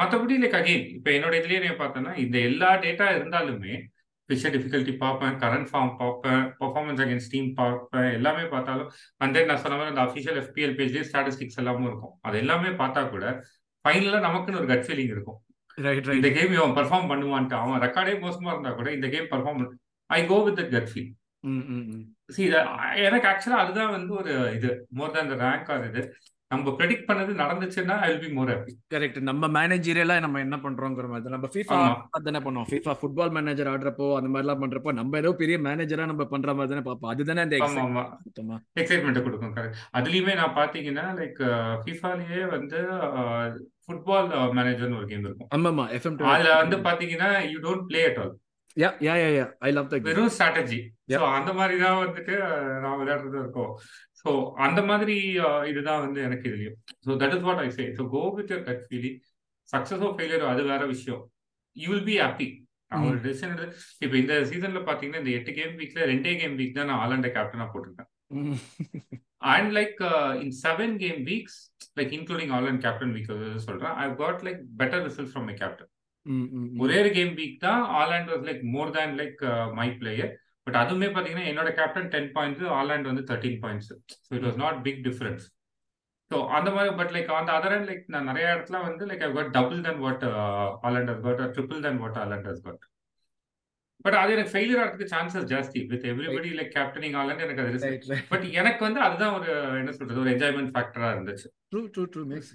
[0.00, 3.80] மத்தபடி லைக் அகைன் இப்ப என்னோட இதுலயே நீங்க பார்த்தோம்னா, இந்த எல்லா டேட்டா இருந்தாலுமே,
[4.26, 8.12] பிச்சர் டிஃபிகல்டி பார்ப்பேன், கரண்ட் ஃபார்ம் பார்ப்பேன், பெர்ஃபார்மன்ஸ் அகைன்ஸ்ட் டீம் பார்ப்பேன்.
[8.12, 12.18] எல்லாமே பார்த்தாலும் அண்ட் தென் நான் சொன்ன மாரி அந்த அஃபிஷியல் FPL பேஜ்லயே ஸ்டாட்டிஸ்டிக்ஸ் எல்லாமும் இருக்கும்.
[12.20, 13.44] அது எல்லாமே பார்த்தா கூட,
[13.88, 15.42] ஃபைனலா நமக்குன்னு ஒரு கட் ஃபீலிங் இருக்கும்.
[16.14, 16.30] இந்த.
[16.30, 17.54] கேம் இவன் பெர்ஃபார்ம் பண்ணுவான்ட்டு.
[17.54, 19.68] அவன் ரெக்கார்டே மோசமா இருந்தா கூட இந்த game perform
[20.06, 21.10] I go with gut feel.
[22.26, 22.45] See
[22.97, 24.87] எனக்கு ஆக்சுவலா அதுதான் வந்து ஒரு இது.
[24.90, 26.14] மோர் தேன் ரேங்க் ஆர் இது.
[26.49, 28.73] நம்ம ப்ரெடிக்ட் பண்ணது நடந்துச்சுன்னா I be more happy.
[28.95, 29.21] Correct.
[29.21, 31.30] நம்ம மேனேஜரியலா நம்ம என்ன பண்றோங்கிற மாதிரி தான்.
[31.30, 32.07] நம்ம FIFA ஆமா.
[32.11, 32.64] அதானே பண்ணுவோம்.
[32.64, 36.80] FIFA ஃபுட்பால் மேனேஜர் ஆடுறப்போ, அந்த மாரிலாம் பண்றப்போ, நம்ம ஏதோ பெரிய மேனேஜரா நம்ம பண்ற மாரி தானே
[36.80, 37.11] பார்ப்போம்.
[37.11, 37.57] அதுதானே அந்த.
[38.80, 39.57] எக்ஸைட்மென்ட்ட குடுக்கும்.
[39.57, 39.75] கரெக்ட்.
[39.92, 42.76] அதுலயுமே நான் பார்த்தீங்கன்னா, லைக் FIFAலயே வந்து
[43.87, 45.49] ஃபுட்பால் மேனேஜர்ன்னு ஒரு கேம் இருக்கும்.
[45.54, 45.90] ஆமாமா.
[45.90, 48.38] FM அதுல வந்து பார்த்தீங்கன்னா, you don't play at all.
[48.82, 49.47] Yeah, yeah, yeah, yeah.
[49.66, 50.04] I love that.
[50.08, 50.78] வெறும் ஸ்ட்ராட்டஜி.
[51.12, 51.23] ஸோ.
[51.38, 52.35] அந்த மாரி தான் வந்துட்டு
[52.85, 53.73] நான் விளையாடுறது இருக்கும்.
[54.20, 54.30] ஸோ
[54.66, 55.16] அந்த மாதிரி
[55.70, 56.76] இதுதான் வந்து எனக்கு இதுலயும்.
[57.06, 57.87] So that is what I say.
[57.99, 59.18] So go with your gut feeling.
[59.68, 61.23] சக்சஸோ ஃபெயிலியரோ அது வேற விஷயம்.
[61.76, 62.49] You will be happy.
[62.90, 63.16] Hmm.
[63.25, 67.00] Decision எடுத்து இப்ப இந்த சீசன்ல பார்த்தீங்கன்னா, இந்த 8 கேம் வீக்ல 2டே கேம் வீக் தான் நான்
[67.02, 68.08] ஹாலண்ட கேப்டனா போட்டிருக்கேன்.
[69.54, 69.99] And like
[70.44, 71.58] in 7 game weeks
[71.99, 73.28] like including Haaland captain week
[73.66, 73.94] சொல்றேன்.
[74.02, 75.90] I got like better results from my captain.
[76.82, 79.40] ஒரே ஒரு கேம் வீக் தான் Haaland was like more than like
[79.78, 80.32] my player.
[80.66, 83.90] But அதுவுமே பார்த்தீங்கன்னா, என்னோட கேப்டன் 10 பாயிண்ட்ஸ், ஹாலண்ட் வந்து 13 points.
[84.26, 85.44] So it was not big difference.
[86.30, 89.23] So அந்த மாரி but like on the other hand like நான் நெறைய இடத்துல வந்து like
[89.26, 90.25] I got double then what
[90.85, 92.82] Haaland has got triple then what Haaland has got.
[94.04, 98.44] But அது எனக்கு failure ஆகிறதுக்கு chances ஜாஸ்தி with everybody like captaining Haaland எனக்கு அது பட்
[98.61, 99.49] எனக்கு வந்து அதுதான் ஒரு
[99.80, 102.52] என்ன சொல்றது ஒரு என்ஜாய்மெண்ட் ஃபேக்டரா இருந்துச்சு true true true max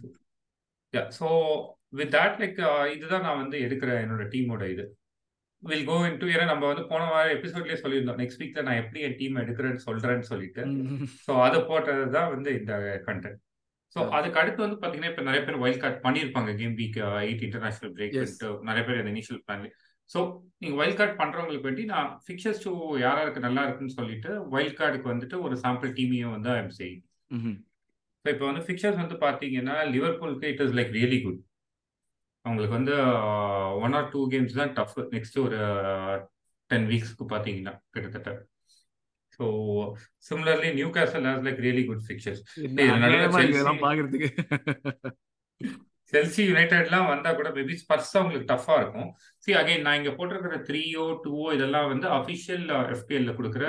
[1.20, 1.28] so
[1.94, 2.60] with that like
[2.96, 4.86] இதுதான் நான் வந்து எடுக்கிற என்னோட டீமோட இது.
[5.64, 8.20] வில் கோ இன் ஏன்னா நம்ம வந்து போன வாரம் எபிசோட்லயே சொல்லியிருந்தோம்.
[8.22, 10.64] நெக்ஸ்ட் வீக்ல நான் எப்படி என் டீம் எடுக்கிறேன்னு சொல்றேன்னு சொல்லிட்டு.
[11.26, 12.74] ஸோ அதை போட்டது தான் வந்து இந்த
[13.08, 13.40] கண்டென்ட்
[13.96, 16.52] ஸோ அதுக்கு அடுத்து வந்து பாத்தீங்கன்னா இப்போ நிறைய பேர் வைல்ட் கார்டு பண்ணியிருப்பாங்க.
[16.60, 18.16] Game week eight international break
[18.70, 19.68] நிறைய பேர் இனிஷியல் பிளான்
[20.10, 20.20] ஸோ
[20.62, 22.72] நீங்க வைல்ட் கார்டு பண்றவங்களுக்கு வேண்டி நான் ஃபிக்சர்ஸ் டூ
[23.04, 27.06] யாராருக்கு நல்லா இருக்குன்னு சொல்லிட்டு வைல்ட் கார்டுக்கு வந்துட்டு ஒரு சாம்பிள் டீமையும் வந்து ஐம் செய்யும்
[28.26, 31.40] ஸோ இப்போ வந்து ஃபிக்சர்ஸ் வந்து பார்த்தீங்கன்னா லிவர்பூலுக்கு it is like really good
[32.46, 32.96] அவங்களுக்கு வந்து
[33.86, 35.60] ஒன் ஆர் டூ கேம்ஸ் தான் டஃப் நெக்ஸ்ட் ஒரு
[36.70, 38.32] டென் வீக்ஸ்க்கு பார்த்தீங்கன்னா கிட்டத்தட்ட.
[39.38, 39.46] So
[40.30, 42.42] similarly Newcastle has like really good fixtures
[43.86, 44.30] பாக்குறதுக்கு?
[46.14, 49.10] செல்சி யுனைடெட்லாம் வந்தா கூட மேபி ஸ்பர்ஸ் அவங்களுக்கு டஃபா இருக்கும்.
[49.44, 53.64] சி அகைன் நான் இங்க போட்டிருக்கிற த்ரீயோ டூஓ இதெல்லாம் வந்து அபிஷியல் எஃபிஎல்ல கொடுக்குற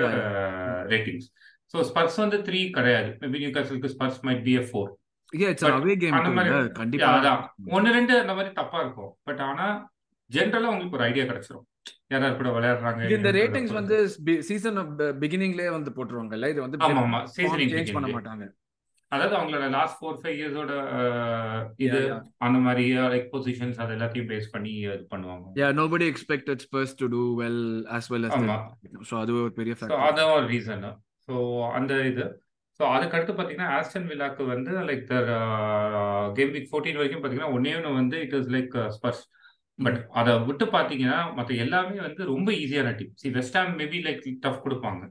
[0.93, 1.29] ரேட்டிங்ஸ்
[1.75, 3.11] ஸோ ஸ்பர்ஸ் வந்து த்ரீ கிடையாது.
[3.23, 4.91] மேபி நியூ கேசலுக்கு Spurs might be a four
[7.77, 9.13] ஒன்னு ரெண்டு அந்த மாதிரி தப்பா இருக்கும்.
[9.29, 9.67] பட் ஆனா
[10.31, 11.65] ஜென்ரலா உங்களுக்கு ஒரு ஐடியா கிடைச்சிரும்.
[12.13, 13.97] யாராவது கூட விளையாடுறாங்க இந்த ரேட்டிங்ஸ் வந்து
[14.49, 14.79] சீசன்
[15.23, 16.51] பிகினிங்லயே வந்து போட்டுருவாங்கல்ல?
[16.55, 18.47] இது வந்து ஆமா சேஞ்ச் பண்ண மாட்டாங்க
[19.13, 20.73] அதாவது அவங்களோட லாஸ்ட் ஃபோர் ஃபைவ் இயர்ஸோட
[21.87, 21.99] இது
[22.47, 25.45] அந்த மாதிரி லைக் பொசிஷன்ஸ் அது எல்லாத்தையும் பேஸ் பண்ணி இது பண்ணுவாங்க.
[25.61, 27.61] Yeah nobody expected Spurs to do well
[27.99, 28.57] as well as ஆமா.
[29.11, 30.87] சோ அது ஒரு பெரிய ஃபேக்டர் அதான் ஒரு ரீசன்
[31.29, 31.35] ஸோ
[31.79, 32.27] அந்த இது.
[32.81, 35.29] ஸோ அதுக்கடுத்து பார்த்தீங்கன்னா ஆஸ்டன் வில்லாக்கு வந்து like their
[36.39, 39.23] game week fourteen வரைக்கும் பார்த்தீங்கன்னா ஒன்னே ஒன்று வந்து it is like Spurs
[39.79, 44.27] but அதை விட்டு பார்த்தீங்கன்னா மற்ற எல்லாமே வந்து ரொம்ப ஈஸியான team see West Ham maybe like
[44.45, 45.03] tough கொடுப்பாங்க.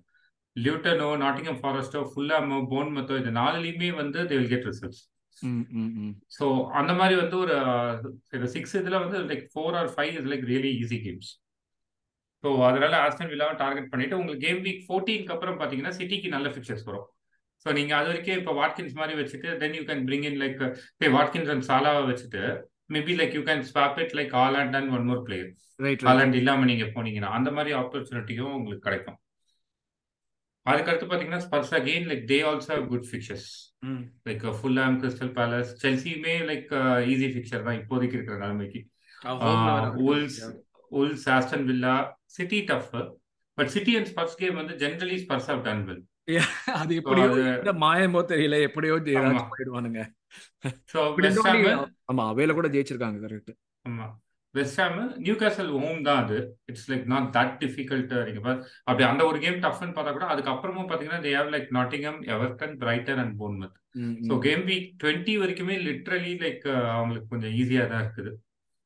[0.55, 5.01] லியூட்டனோ நாட்டிங்கம் ஃபாரஸ்டோ ஃபுல்லாமோ போன் மத்தோ இந்த நாலுலையுமே வந்து they will get results
[6.38, 6.46] so
[6.79, 7.55] அந்த மாதிரி வந்து ஒரு
[8.55, 11.32] சிக்ஸ் இதில் வந்து like four or five is like really easy games
[12.43, 16.87] so அதனால ஆஸ்டன் வில்லாவை டார்கெட் பண்ணிட்டு உங்களுக்கு கேம் வீக் ஃபோர்டீனுக்கு அப்புறம் பார்த்தீங்கன்னா சிட்டிக்கு நல்ல ஃபிக்சர்ஸ்
[16.90, 17.07] வரும்.
[17.65, 20.61] ஸோ நீங்கள் அது வரைக்கும் இப்போ வாட்கின்ஸ் மாதிரி வச்சுட்டு then you can bring in like
[21.01, 22.43] pay Watkins and சாலாவை வச்சுட்டு
[22.95, 26.69] maybe like you can swap it like Haaland and one more player right Haaland இல்லாமல்
[26.71, 29.19] நீங்கள் போனீங்கன்னா அந்த மாதிரி ஆப்பர்ச்சுனிட்டியும் உங்களுக்கு கிடைக்கும்.
[30.65, 33.47] அதுக்கடுத்து பார்த்தீங்கன்னா Spurs again like they also have good fixtures
[34.27, 36.69] like Fulham Crystal Palace செல்சியுமே like
[37.11, 38.81] easy fixture தான் இப்போதைக்கு இருக்கிற நிலைமைக்கு.
[40.07, 40.37] Wolves
[40.91, 41.95] Wolves Aston Villa
[42.35, 42.93] City tough
[43.57, 46.01] but City and Spurs game வந்து generally Spurs have done well
[46.79, 48.96] அது எப்படியோ இந்த மாயமோ தெரியல எப்படியோ
[49.51, 50.01] போயிடுவானுங்க.
[52.09, 53.51] ஆமா அவையில கூட ஜெயிச்சிருக்காங்க கரெக்ட்
[53.86, 54.05] ஆமா.
[54.55, 56.38] West Ham Newcastle home தான் அது.
[56.70, 58.42] It's like not that difficult நீங்க
[58.88, 63.22] அப்படி அந்த ஒரு கேம் டஃப்னு பார்த்தா கூட அதுக்கப்புறமும் பாத்தீங்கன்னா they have like Nottingham Everton Brighton
[63.24, 63.77] and Bournemouth
[64.27, 68.33] so game week twenty வரைக்குமே லிட்ரலி லைக் அவங்களுக்கு கொஞ்சம் ஈஸியா தான் இருக்குது.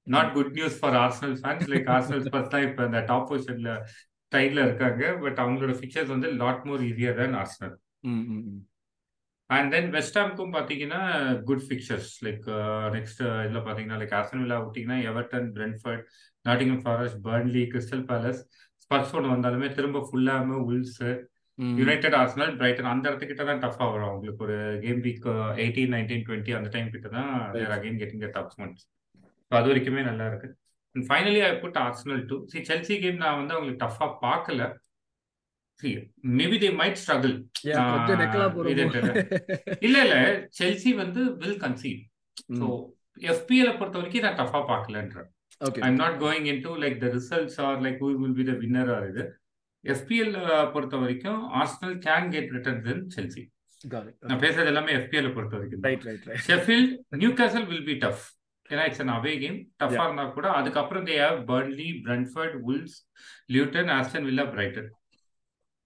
[0.07, 3.71] Not good news for Arsenal fans like Arsenal first தான் இப்போ இந்த டாப் பொசிஷன்ல
[4.31, 7.75] டைட்ல இருக்காங்க பட் அவங்களோட ஃபிக்சர்ஸ் வந்து lot more easier than Arsenal
[9.49, 11.01] and then வெஸ்டாம்க்கும் பார்த்தீங்கன்னா
[11.49, 12.47] குட் ஃபிக்சர்ஸ் லைக்
[12.95, 16.03] நெக்ஸ்ட் இதில் பார்த்தீங்கன்னா லைக் ஆர்சன் வில்லா விட்டிங்கன்னா Everton Brentford
[16.45, 18.41] Nottingham Forest Burnley Crystal Palace
[18.83, 20.99] Spurs ஒன்று வந்தாலுமே திரும்ப ஃபுல்லாம உல்ஸ்
[21.77, 25.25] யுனைடெட் ஆர்சனல் பிரைட்டன் அந்த இடத்துக்கிட்ட தான் டஃபாக வரும் உங்களுக்கு ஒரு game week
[25.63, 27.29] eighteen nineteen twenty அந்த டைம் கிட்ட தான்
[27.77, 28.85] again getting the tough months
[29.51, 30.47] so அது வரைக்குமே நல்லா இருக்கு.
[30.97, 34.61] And finally I put Arsenal to see Chelsea game நான் வந்து அவங்களுக்கு டஃபாக பார்க்கல.
[36.37, 37.33] மேபி தே மைட் ஸ்ட்ரகிள்
[39.87, 40.15] இல்ல இல்ல
[40.59, 41.99] செல்சி வந்து வில் கன்சீட்
[42.59, 42.67] ஸோ
[43.33, 45.27] எஃபிஎல் பொறுத்த வரைக்கும் நான் டஃபா பார்க்கலன்றேன்.
[45.83, 48.55] I am not going in to like the results or like who will be the
[48.63, 49.25] winner or இது
[49.83, 50.33] எஃபிஎல்
[50.73, 53.43] பொறுத்த வரைக்கும் Arsenal can get returns in Chelsea
[54.29, 55.83] நான் பேசுறது எல்லாமே எஃபிஎல் பொறுத்த வரைக்கும்
[56.47, 56.87] Sheffield
[57.41, 58.25] Newcastle will be tough
[58.69, 62.97] ஏன்னா இட்ஸ் அன் அவே கேம் டஃபா இருந்தா கூட அதுக்கப்புறம் they have Burnley Brentford Wolves
[63.53, 64.89] Luton Aston Villa Brighton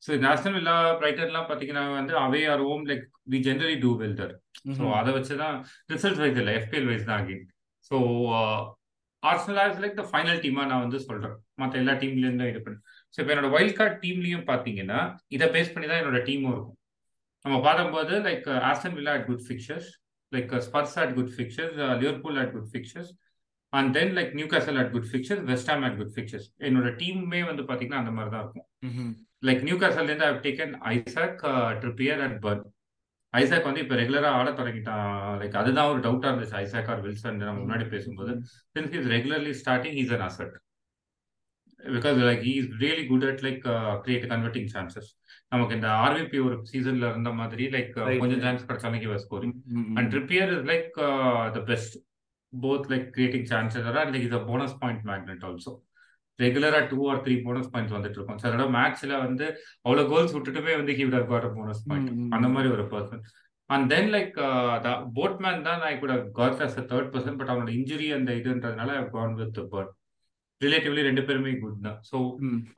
[0.04, 4.34] so national Villa பிரைட்டன்லாம் பார்த்தீங்கன்னா வந்து away or home like we generally do well there
[4.78, 5.58] so அதை வச்சு தான்
[5.90, 7.44] ரிசல்ட் வைஸ் இல்லை எஃபிஎல் வைஸ் தான் again
[7.92, 7.98] so
[9.24, 12.78] Arsenal as like the final டீமாக நான் வந்து சொல்கிறேன் மற்ற எல்லா டீம்லேருந்து இது பண்ணி.
[13.14, 15.00] ஸோ இப்போ என்னோட வைல்ட் கார்டு டீம்லையும் பார்த்தீங்கன்னா
[15.36, 16.78] இதை பேஸ் பண்ணி தான் என்னோட டீமும் இருக்கும்.
[17.46, 19.90] நம்ம பார்க்கும்போது like Aston Villa at good fixtures
[20.36, 23.12] like Spurs at good fixtures Liverpool at good fixtures
[23.74, 27.66] and then like Newcastle at good fixtures West Ham at good fixtures என்னோட டீமுமே வந்து
[27.70, 28.68] பார்த்தீங்கன்னா அந்த மாதிரி தான் இருக்கும்.
[29.48, 31.42] லைக் நியூ கேசல்லேருந்து I've taken Isaac
[31.84, 32.66] Trippier and Burn
[33.34, 35.06] Isaac வந்து இப்போ ரெகுலராக ஆட தொடங்கிட்டான்.
[35.42, 38.34] லைக் அதுதான் ஒரு டவுட்டாக இருந்துச்சு ஐசாக் ஆர் வில்சன் நம்ம முன்னாடி பேசும்போது.
[38.76, 40.56] Since is regularly starting is an asset
[41.80, 43.64] because like is really good at like
[44.06, 45.10] create converting chances
[45.52, 49.56] நமக்கு இந்த ஆர்விபி ஒரு சீசன்ல இருந்த மாதிரி லைக் கொஞ்சம் சான்ஸ் கிடைச்சாலும் he scoring
[49.98, 50.90] and Trippier is like
[51.56, 51.96] the best
[52.54, 55.74] both like creating chances and like is a bonus point magnet also
[56.40, 58.40] ரெகுலரா two or three bonus points வந்துட்டு இருக்கும்.
[58.42, 59.46] சில தடவை மேட்ச்ல வந்து
[59.86, 62.48] அவ்வளவு கோல்ஸ் விட்டுட்டுமே வந்து he would got bonus point அந்த.
[62.56, 63.22] மாதிரி ஒரு person
[63.70, 64.38] and then like
[65.18, 69.36] Botman தான் I could got as a third person but அவனோட இன்ஜுரி அந்த இதுன்றதுனால கான்
[69.42, 69.92] வித் பர்ட்
[70.62, 72.00] ரிலேட்டிவ்லி ரெண்டு பேருமே குட் தான்.
[72.10, 72.18] ஸோ.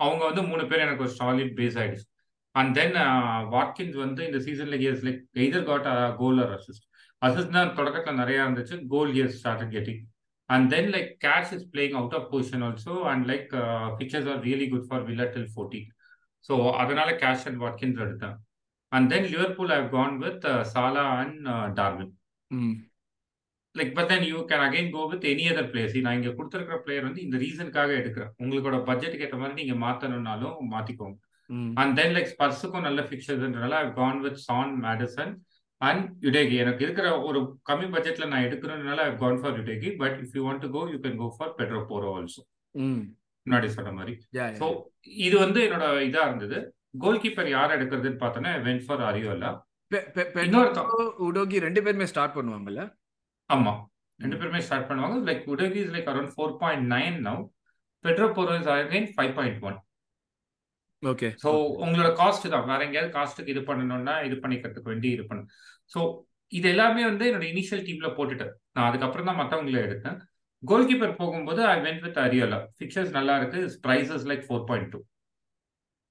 [0.03, 2.05] அவங்க வந்து மூணு பேர் எனக்கு ஒரு சாலிட் பேஸ் ஆயிடுச்சு.
[2.55, 2.95] அண்ட் தென்
[3.55, 5.87] வாட்கின்ஸ் வந்து இந்த சீசன்ல he's like either got
[6.17, 6.85] goal or assist
[7.21, 10.01] assist தான் தொடக்கத்தில் நிறைய இருந்துச்சு goal he's started getting
[10.49, 13.51] and then like Cash is playing out of position also and like
[13.99, 15.89] fixtures are really good for Villa till fourteen
[16.45, 18.35] so அதனால Cash and Watkins எடுத்தேன்.
[18.91, 21.45] And then Liverpool I've gone with Salah and
[21.77, 22.11] Darwin.
[23.75, 27.07] Like but then you can again go with any other players நான் இங்க கொடுத்துருக்கிற player
[27.07, 28.33] வந்து இந்த ரீசனுக்காக எடுக்கிறேன்.
[28.43, 31.17] உங்களோட பட்ஜெட்டுக்கு ஏற்ற மாதிரி நீங்க மாத்தணும்னாலும் மாத்திக்கோங்க.
[31.17, 31.32] ம்.
[31.81, 35.33] அண்ட் தென் லைக் ஸ்பர்ஸுக்கும் நல்ல ஃபிக்சர்ஸ்ன்றனால I gone with Son Maddison
[35.81, 37.39] and Udogie எனக்கு இருக்கிற ஒரு
[37.69, 40.99] கம்மி பட்ஜெட்ல நான் எடுக்கிறதுனால I gone for Udogie but if you want to go you
[41.05, 42.41] can go for Pedro Porro also.
[43.45, 44.13] முன்னாடி சொன்ன மாதிரி.
[44.59, 44.67] ஸோ
[45.25, 46.59] இது வந்து என்னோட இதா இருந்தது.
[47.03, 49.51] கோல் கீப்பர் யார் எடுக்கிறதுன்னு பார்த்தோன்னா வென் ஃபார் அரியோலா
[51.25, 52.83] உடோகி ரெண்டு பேருமே ஸ்டார்ட் பண்ணுவாங்கல்ல?
[53.49, 53.73] ஆமா.
[54.19, 54.37] ரெண்டு.
[54.39, 55.17] பேருமே ஸ்டார்ட் பண்ணுவாங்க.
[55.29, 57.41] Like Udogie is like around four point nine now
[58.05, 59.77] Pedro Porro is again five point one
[61.11, 61.49] okay so
[61.83, 62.67] உங்களோட காஸ்ட் தான்.
[62.69, 65.43] வேற எங்கேயாவது காஸ்ட்டுக்கு இது பண்ணணும்னா இது பண்ணிக்கிறதுக்கு வேண்டி இது பண்ணு
[65.93, 65.99] ஸோ
[66.51, 68.53] இது எல்லாமே வந்து என்னோட இனிஷியல் டீம்ல போட்டுட்டேன்.
[68.75, 70.17] நான் அதுக்கப்புறம் தான் மற்றவங்கள எடுத்தேன்.
[70.63, 73.61] கோல் கீப்பர் போகும்போது I went with Areola fixtures நல்லா இருக்கு.
[73.85, 74.99] Prices like four point two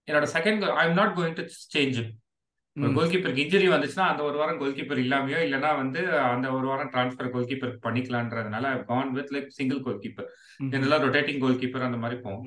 [0.08, 2.00] என்னோட second I am not going to change.
[2.76, 6.90] கோல் கீப்பருக்கு இன்ஜுரி வந்துச்சுன்னா அந்த ஒரு வாரம் கோல் கீப்பர் இல்லாமையோ இல்லைனா வந்து அந்த ஒரு வாரம்
[6.92, 10.28] டிரான்ஸ்ஃபர் கோல் கீப்பருக்கு பண்ணிக்கலான்றதுனால gone with like single goalkeeper
[10.60, 10.70] hmm.
[10.72, 12.46] ஜெனரலாக ரொட்டேட்டிங் கோல் கீப்பர் அந்த மாதிரி போகும்.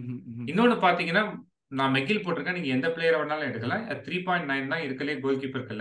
[0.52, 1.24] இன்னொன்று பார்த்தீங்கன்னா
[1.72, 2.58] நான் மெக்கில் போட்டிருக்கேன்.
[2.58, 3.86] நீங்க எந்த பிளேயரை வேணாலும் எடுக்கலாம்.
[4.06, 5.78] த்ரீ பாயிண்ட் நைன் தான் இருக்கலே கோல் கீப்பருக்கு.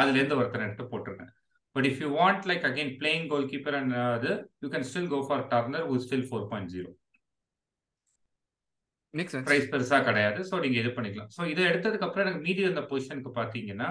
[0.00, 1.30] அதுல இருந்து ஒருத்தர் எடுத்து போட்டிருக்கேன்.
[1.76, 4.30] But if you want like again playing goalkeeper and அது
[4.64, 6.90] you can still go for Turner who still four point zero.
[9.48, 10.40] Price பெருசா கிடையாது.
[10.50, 11.30] ஸோ நீங்க இது பண்ணிக்கலாம்.
[11.36, 13.88] ஸோ இதை எடுத்ததுக்கு அப்புறம் எனக்கு மீதி இருந்த பொசிஷனுக்கு பார்த்தீங்கன்னா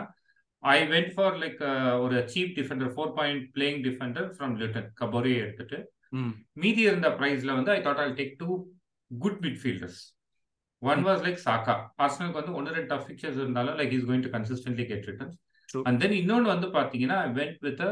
[0.64, 1.60] ஐ வென்ட் ஃபார் லைக்
[2.04, 5.80] ஒரு cheap defender four point playing defender from Luton கபோரியை எடுத்துட்டு.
[6.64, 8.50] மீதி இருந்த பிரைஸ்ல வந்து I thought I take two
[9.12, 10.00] good midfielders
[10.82, 14.32] one was like Saka ஆர்சனலுக்கு வந்து ஒன்று ரெண்டு டஃப் ஃபிக்சர்ஸ் இருந்தாலும் like is going to
[14.36, 15.38] consistently get returns.
[15.88, 17.84] And then இன்னொன்று வந்து பார்த்தீங்கன்னா வெண்ட் வித்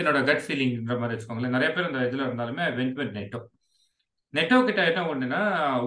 [0.00, 1.54] என்னோட கட் ஃபீலிங்ன்ற மாதிரி வச்சுக்கோங்களேன்.
[1.56, 3.40] நிறைய பேர் அந்த இதில் இருந்தாலுமே வெண்ட் வித் நெட்டோ
[4.34, 5.40] நெட்டோ கிட்ட என்ன ஒன்றுனா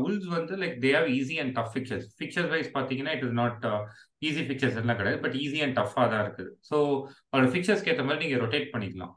[0.03, 3.65] உல்ஸ் வந்து like they have easy and tough fixtures fixtures wise பார்த்தீங்கன்னா it is not
[4.27, 6.51] easy fixtures எல்லாம் கிடையாது பட் ஈஸி அண்ட் டஃப்பாக தான் இருக்குது.
[6.69, 6.77] ஸோ
[7.31, 9.13] அவரோட ஃபிக்சர்ஸ்க்கு ஏற்ற மாதிரி நீங்கள் ரொட்டேட் பண்ணிக்கலாம்.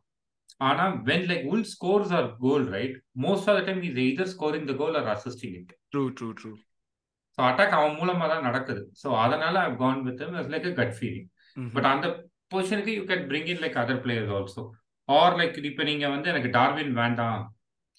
[0.60, 2.94] ஆனா when like Wool scores our goal, right?
[3.24, 5.70] Most of the time he's either scoring the goal or assisting it.
[5.92, 6.56] True, true, true.
[7.38, 10.22] So attack அவன் மூலமா தான் நடக்குது ஸோ அதனால I gone with
[10.54, 11.28] like a gut feeling.
[11.76, 12.06] But அந்த
[12.52, 14.62] பொசிஷனுக்கு you can bring in like other players also
[15.08, 17.40] or like இப்போ நீங்க வந்து எனக்கு டார்வின் வேண்டாம்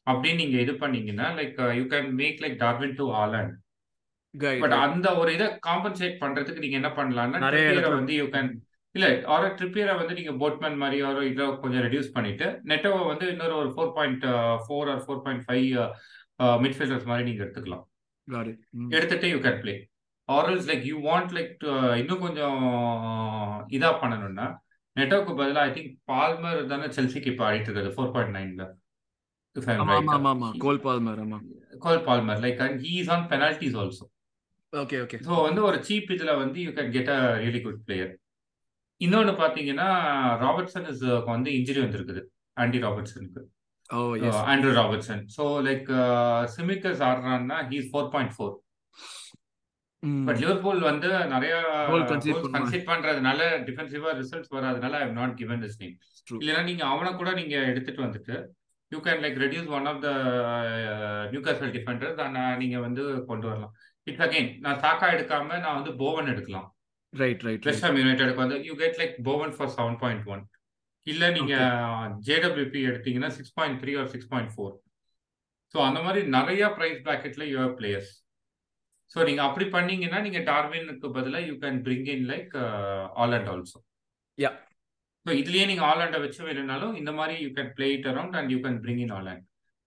[0.08, 3.54] அப்படின்னு நீங்க இது பண்ணீங்கன்னா like you can make like Darwin to Haaland
[4.64, 4.76] but.
[4.86, 7.40] அந்த ஒரு இதை காம்பன்சேட் பண்றதுக்கு நீங்க என்ன பண்ணலாம்னா
[7.98, 8.52] வந்து யூ கேன்
[8.96, 13.56] இல்ல ஆர் ட்ரிப்பியரை வந்து நீங்க போட்மேன் மாதிரி ஒரு இதை கொஞ்சம் ரெடியூஸ் பண்ணிட்டு நெட்டோவை வந்து இன்னொரு
[13.62, 14.26] ஒரு four point
[14.66, 15.70] four or four point five
[16.64, 17.84] midfielders மாதிரி நீங்க எடுத்துக்கலாம்.
[18.94, 19.74] எடுத்துட்டு யூ கேன் பிளே
[20.30, 21.56] ஆர்எல்ஸ் லைக் யூ வாண்ட் லைக்
[22.02, 22.62] இன்னும் கொஞ்சம்
[23.72, 24.48] இதா பண்ணணும்னா
[24.96, 28.66] நெட்டோக்கு பதிலாக ஐ திங்க் பால்மர் தானே செல்சிக்கு இப்போ ஆடிட்டு இருக்காது ஃபோர் பாயிண்ட் நைன்ல
[30.62, 31.40] கோல் பால்மர் ஆமா
[31.84, 34.06] Cole Palmer like and he is on penalties also
[34.74, 38.14] okay okay so வந்து ஒரு சீப் இதில் வந்து you can get a really good player
[39.06, 39.88] இன்னொன்று பார்த்தீங்கன்னா
[40.44, 42.22] ராபர்ட்சன் இஸ் வந்து இன்ஜுரி வந்திருக்குது.
[42.64, 43.42] Andy ராபர்ட்சனுக்கு
[44.52, 45.90] Andrew Robertson so like
[46.56, 48.54] Tsimikas ஆடுறான்னா he's four point four
[50.28, 51.54] but Liverpool வந்து நிறைய.
[52.56, 55.96] கன்சிட் பண்றதுனால டிஃபென்சிவா ரிசல்ட்ஸ் வராதனால I not given this name.
[56.42, 58.36] இல்லைன்னா நீங்க அவனை கூட நீங்க எடுத்துட்டு வந்துட்டு
[58.92, 60.10] you can like reduce one of the
[61.48, 62.20] Newcastle defenders
[62.64, 63.74] நீங்க வந்து கொண்டு வரலாம்.
[64.08, 66.68] இட்ஸ் அகைன் நான் சாக்கா எடுக்காம நான் வந்து போவன் எடுக்கலாம்.
[67.14, 70.44] ரைட் ரைட் வெஸ்ட் ஹாம் யுனைடெடுக்கு வந்து you get like Bowen for seven point one
[71.08, 71.54] இல்ல நீங்க
[72.28, 74.74] ஜேடபிள்யூபி எடுத்தீங்கன்னா six point three or six point four
[75.76, 78.12] so அந்த மாதிரி நிறைய ப்ரைஸ் பிராக்கெட்ல யூஆர் பிளேயர்ஸ்
[79.12, 82.54] ஸோ நீங்க அப்படி பண்ணீங்கன்னா நீங்க டார்வினுக்கு பதிலாக you can bring in like
[83.38, 83.80] Haaland also
[84.38, 84.52] yeah
[85.26, 88.52] so இதுலயே நீங்க ஆல் அண்டை வச்சு வேணும்னாலும் இந்த மாதிரி you can play it around and
[88.54, 89.44] you can bring in Haaland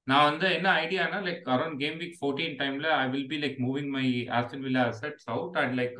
[0.06, 3.90] நான் வந்து என்ன ஐடியானா like around game week fourteen டைம்ல I will be like moving
[3.96, 4.06] my
[4.38, 5.98] Aston Villa assets out and like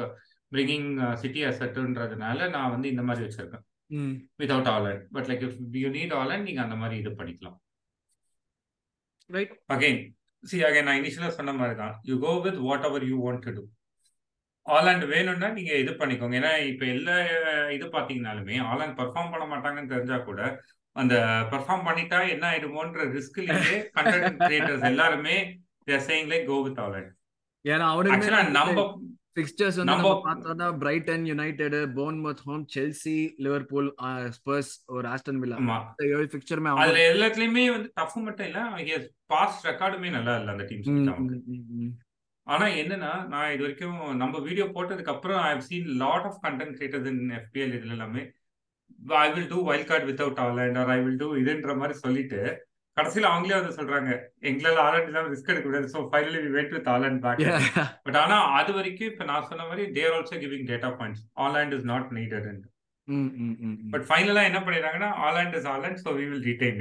[0.52, 0.90] bringing
[1.22, 3.64] City அசெட்டுன்றதுனால நான் வந்து இந்த மாதிரி வச்சிருக்கேன்.
[4.40, 5.42] Without Haaland but like
[5.84, 7.56] you need Haaland நீங்க அந்த மாதிரி இது பண்ணிக்கலாம்.
[9.30, 10.00] ரைட் அகைன்
[10.44, 13.64] சி அகைன் நான் இனிஷியலாக சொன்ன மாதிரி தான் you go with whatever you want to do
[14.66, 16.36] Haaland வேணும்னா நீங்க இது பண்ணிக்கோங்க.
[16.40, 17.16] ஏன்னா இப்ப எல்லா
[17.76, 20.40] இது பாத்தீங்கன்னாலுமே ஆலாண்ட் பெர்ஃபார்ம் பண்ண மாட்டாங்கன்னு தெரிஞ்சா கூட
[20.96, 21.14] அந்த
[21.52, 25.36] பெர்ஃபார்ம் பண்ணிட்டா என்ன ஆயிடுமோன்ற ரிஸ்க்லயே கண்டென்ட் கிரியேட்டர்ஸ் எல்லாருமே
[25.88, 27.12] they're saying like go with Haaland
[27.64, 28.86] ஏன்னா நம்ம
[29.36, 33.88] ஃபிக்ஸ்டர்ஸ் வந்து நம்ம- பார்த்தோம்னா Brighton United Bournemouth home Chelsea Liverpool
[34.36, 35.58] Spurs ஒரு ஆஸ்டன் வில்லா
[36.08, 38.98] ஏழு ஃபிக்சருமே அதுல எல்லாத்துலயுமே வந்து டஃப் மட்டும் இல்ல
[39.30, 40.90] பாஸ்ட் ரெக்கார்டுமே நல்லா இல்ல அந்த டீம்ஸ்
[42.46, 47.08] ஆனா என்னன்னா நான் இது வரைக்கும் நம்ம வீடியோ போட்டதுக்கு அப்புறம் I seen lot of content creators
[47.12, 48.22] in FPL இதுல எல்லாமே.
[49.18, 52.40] I will do wild card without Haaland or I will do இதுன்ற மாதிரி சொல்லிட்டு
[52.96, 54.10] கடைசியில அவங்களே வந்து சொல்றாங்க
[54.42, 57.42] எங்களால ஆலண்ட் இல்லாம ரிஸ்க் எடுக்க கூடாது so finally we wait with Haaland back
[58.06, 61.84] but ஆனா அது வரைக்கும் இப்ப நான் சொன்ன மாதிரி they're also giving data points Haaland is
[61.84, 62.48] not needed
[63.90, 66.80] but ஃபைனலா என்ன பண்ணிடுறாங்கன்னா Haaland is Haaland so we will retain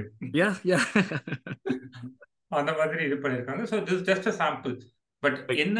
[2.51, 4.75] அந்த மாதிரி இது பண்ணிருக்காங்க so this just a sample
[5.25, 5.79] but என்ன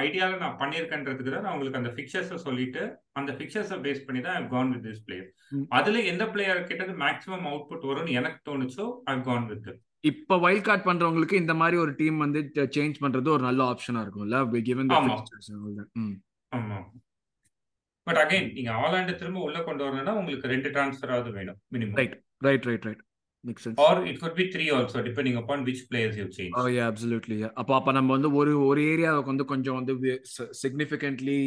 [0.00, 2.82] ஐடியால நான் பண்ணியிருக்கேன்றதுக்கு தான் நான் உங்களுக்கு அந்த பிக்சர்ஸை சொல்லிட்டு
[3.14, 5.28] அந்த பிக்சர்ஸை பேஸ் பண்ணி தான் I gone with this player
[5.76, 9.70] அதுல எந்த பிளேயர் கிட்ட மேக்ஸிமம் அவுட்புட் வரும்னு எனக்கு தோணுச்சோ ஐ கான் வித்
[10.04, 12.40] இப்ப வைல்ட் கார்டு பண்றவங்களுக்கு இந்த மாதிரி ஒரு டீம் வந்து
[12.74, 14.90] சேஞ்ச் பண்றது ஒரு நல்ல ஆப்ஷனா இருக்கும்ல கிவன்
[16.52, 16.78] ஆமா.
[18.06, 22.66] பட் அகைன் நீங்க ஆலாண்டு திரும்ப உள்ள கொண்டு வரணும்னா உங்களுக்கு ரெண்டு டிரான்ஸ்ஃபராவது வேணும் minimum right right
[22.68, 23.02] right right
[23.44, 25.64] sense or it could be three also depending upon
[26.52, 29.94] oh yeah absolutely அப்போ அப்ப நம்ம வந்து ஒரு ஒரு ஏரியாவுக்கு வந்து கொஞ்சம் வந்து
[30.62, 31.40] சிக்னிஃபிகன்ட்லி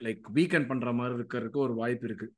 [0.00, 2.28] லைக் வீக்கெண்ட் பண்ற மாதிரி இருக்கிறதுக்கு ஒரு வாய்ப்பு இருக்கு.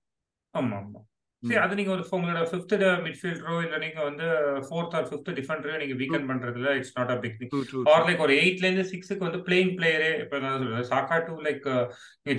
[0.55, 1.01] ஆமா ஆமா
[1.43, 2.73] சரி அது நீங்க ஒரு உங்களோட ஃபிஃப்த்
[3.05, 4.27] மிட்ஃபீல்டரோ இல்ல நீங்க வந்து
[4.67, 7.51] ஃபோர்த் ஆர் ஃபிஃப்த் டிஃபெண்டரோ நீங்க வீக்கெண்ட் பண்றதுல it's not a big thing
[7.93, 11.67] or like ஒரு எயிட்ல இருந்து சிக்ஸுக்கு வந்து பிளேயிங் பிளேயரே இப்ப நான் சொல்றேன் சாக்கா டூ லைக்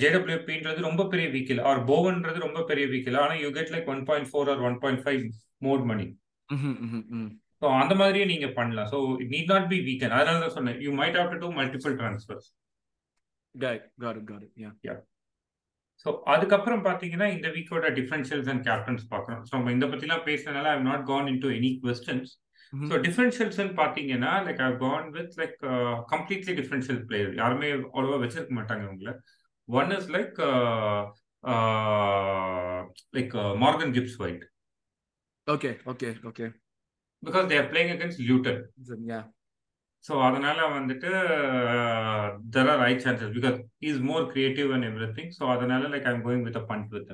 [0.03, 4.29] ஜேடபிள்யூபின்றது ரொம்ப பெரிய வீக்கில் ஆர் போவன்றது ரொம்ப பெரிய வீக்கில் ஆனா you get like one point
[4.31, 5.23] four or one point five
[5.61, 6.07] more money
[7.61, 8.89] so அந்த மாதிரியே நீங்க பண்ணலாம்.
[8.91, 11.95] So it need not be weekend அதனால தான் சொன்னேன் you might have to do multiple
[11.99, 12.49] transfers
[16.05, 19.43] so அதுக்கப்புறம் பார்த்தீங்கன்னா இந்த வீக்கோட டிஃபரன்ஷியல்ஸ் அண்ட் கேப்டன்ஸ் பார்க்கணும்.
[19.45, 22.31] ஸோ நம்ம இந்த பற்றிலாம் பேசினதுனால I not gone in to any questions
[22.73, 25.57] so differentials பார்த்தீங்கன்னா like I gone with like
[26.13, 29.13] completely differential player யாருமே அவ்வளோவா வச்சிருக்க மாட்டாங்க உங்களை
[29.69, 30.39] one is like
[33.13, 34.43] like Morgan Gibbs White
[35.47, 36.47] okay okay okay
[37.23, 38.61] because they're playing against Luton
[40.03, 41.11] so அதனால வந்துட்டு
[42.53, 43.57] there are right chances because
[43.89, 44.87] is more creative and
[45.17, 47.13] everything so அதனால like I'm going with punt with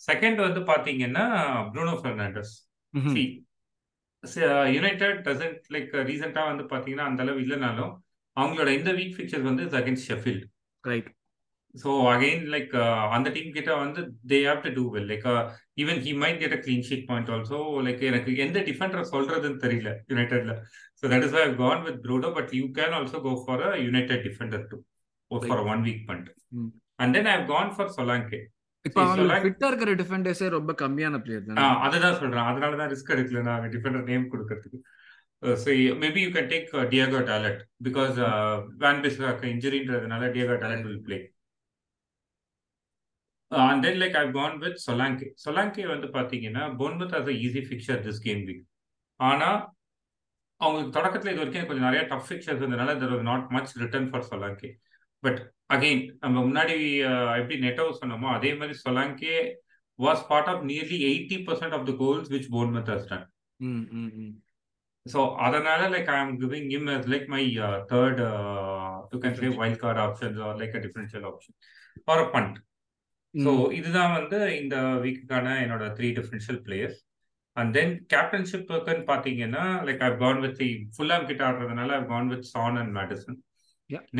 [0.00, 1.24] second வந்து பார்த்தீங்கன்னா
[1.72, 2.54] Bruno Fernandes
[4.74, 7.92] United doesn't like ரீசெண்டாக வந்து பார்த்தீங்கன்னா அந்த அளவு இல்லைனாலும்
[8.36, 10.44] அவங்களோட இந்த வீக் ஃபிக்சர்ஸ் வந்து is against Sheffield
[10.84, 11.08] right
[11.74, 12.72] so again like
[13.16, 15.26] அந்த டீம் கிட்ட வந்து they have to do well like
[15.76, 19.92] even he might get a clean sheet point also like எனக்கு எந்த டிஃபெண்டரை சொல்றதுன்னு தெரியல
[20.10, 20.54] யுனைடெட்ல
[21.02, 24.24] so that is I gone with Bruno but you can also go for a United
[24.28, 24.78] defender to
[25.30, 26.30] for one week punt
[26.98, 28.40] and then I gone for Solanke
[28.84, 31.58] இப்போ அவங்க ஃபிட்டா இருக்கிற டிஃபெண்டர்ஸே ரொம்ப கம்மியான பிளேயர் தான்?
[31.86, 32.46] அதுதான் சொல்றேன்.
[32.50, 34.78] அதனால தான் ரிஸ்க் எடுக்கல நான் டிஃபெண்டர் நேம் கொடுக்கறதுக்கு.
[35.62, 35.68] So
[36.00, 38.16] maybe you can take Diogo Dalot because
[38.82, 41.18] van பிஸ்காக்கு இன்ஜுரின்றதுனால Diogo Dalot will play
[43.52, 48.02] and then like I gone with Solanke Solanke வந்து பார்த்தீங்கன்னா Bournemouth as a easy fixture
[48.06, 48.64] this game week
[49.20, 49.58] ஆனால்
[50.60, 54.28] அவங்களுக்கு தொடக்கத்தில் இது வரைக்கும் கொஞ்சம் நிறைய டஃப் ஃபிக்சர்ஸ் இருந்ததுனால there was not much return for
[54.30, 54.70] Solanke
[55.22, 56.76] but again நம்ம முன்னாடி
[57.40, 59.34] எப்படி நெட்டோ சொன்னோமோ அதே மாதிரி Solanke
[59.98, 63.26] was part of nearly eighty percent of the goals which Bournemouth has done
[65.06, 67.42] so அதனால like I am giving him as like my
[67.92, 68.20] third
[69.12, 71.56] you can say wild card options are like a differential option
[72.04, 72.58] for a punt
[73.34, 77.00] so இதுதான் வந்து இந்த வீக்குக்கான என்னோட three differential players
[77.60, 80.60] and then கேப்டன்ஷிப்புக்குன்னு பார்த்தீங்கன்னா like I gone with
[80.96, 83.38] Fulham கிட்ட ஆடுறதுனால I gone with Son and Madison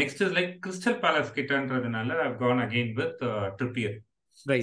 [0.00, 3.22] next is like Crystal Palace கிட்டன்றதுனால I gone again with
[3.60, 3.96] Trippier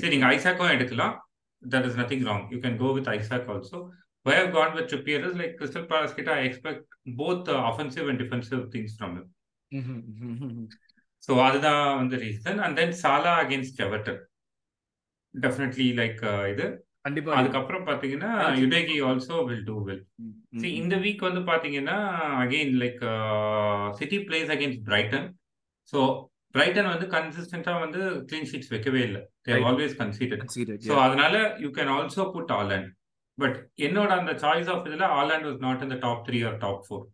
[0.02, 1.16] சரி நீங்க ஐசாக்கும் எடுக்கலாம்.
[1.64, 3.80] That is nothing wrong you can go with Isaac also
[4.26, 6.82] I've gone with Trippier is like Crystal Palace kita, I expect
[7.20, 9.26] both uh, offensive and defensive things from him.
[11.26, 14.20] so அதுதான் வந்து reason and then Salah against Everton
[15.34, 16.22] definitely like
[16.54, 16.68] இது.
[17.38, 20.02] அதுக்கப்புறம் பாத்தீங்கன்னா Udogie also will do will
[20.62, 21.98] see இந்த week வந்து பாத்தீங்கன்னா
[22.42, 23.02] again like
[24.00, 25.28] City plays against Brighton
[25.94, 26.00] so
[26.56, 29.22] Brighton வந்து கன்சிஸ்டன்டா வந்து கிளீன் ஷீட்ஸ் வைக்கவே இல்லை.
[29.46, 30.44] தேர் ஆல்வேஸ் கன்சீடட்
[30.88, 32.90] ஸோ அதனால you can also put Haaland
[33.38, 37.06] but என்னோட அந்த சாய்ஸ் ஆஃப் இதில் ஆலாண்ட் வாஸ் நாட் இந்த top three or top four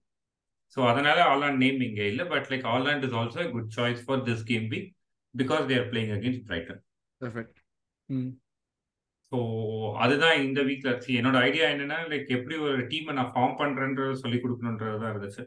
[0.77, 2.25] so அதனால ஆலாண்ட் நேம் இங்கே இல்லை.
[2.31, 4.87] But like Haaland is also good choice for this game week
[5.35, 6.81] because there playing against Brighton
[9.33, 9.39] so
[10.03, 14.39] அதுதான் இந்த வீக்ல இருந்துச்சு என்னோட ஐடியா என்னன்னா லைக் எப்படி ஒரு டீமை நான் ஃபார்ம் பண்றேன்றத சொல்லி
[14.39, 15.43] கொடுக்கணுன்றது தான் இருந்துச்சு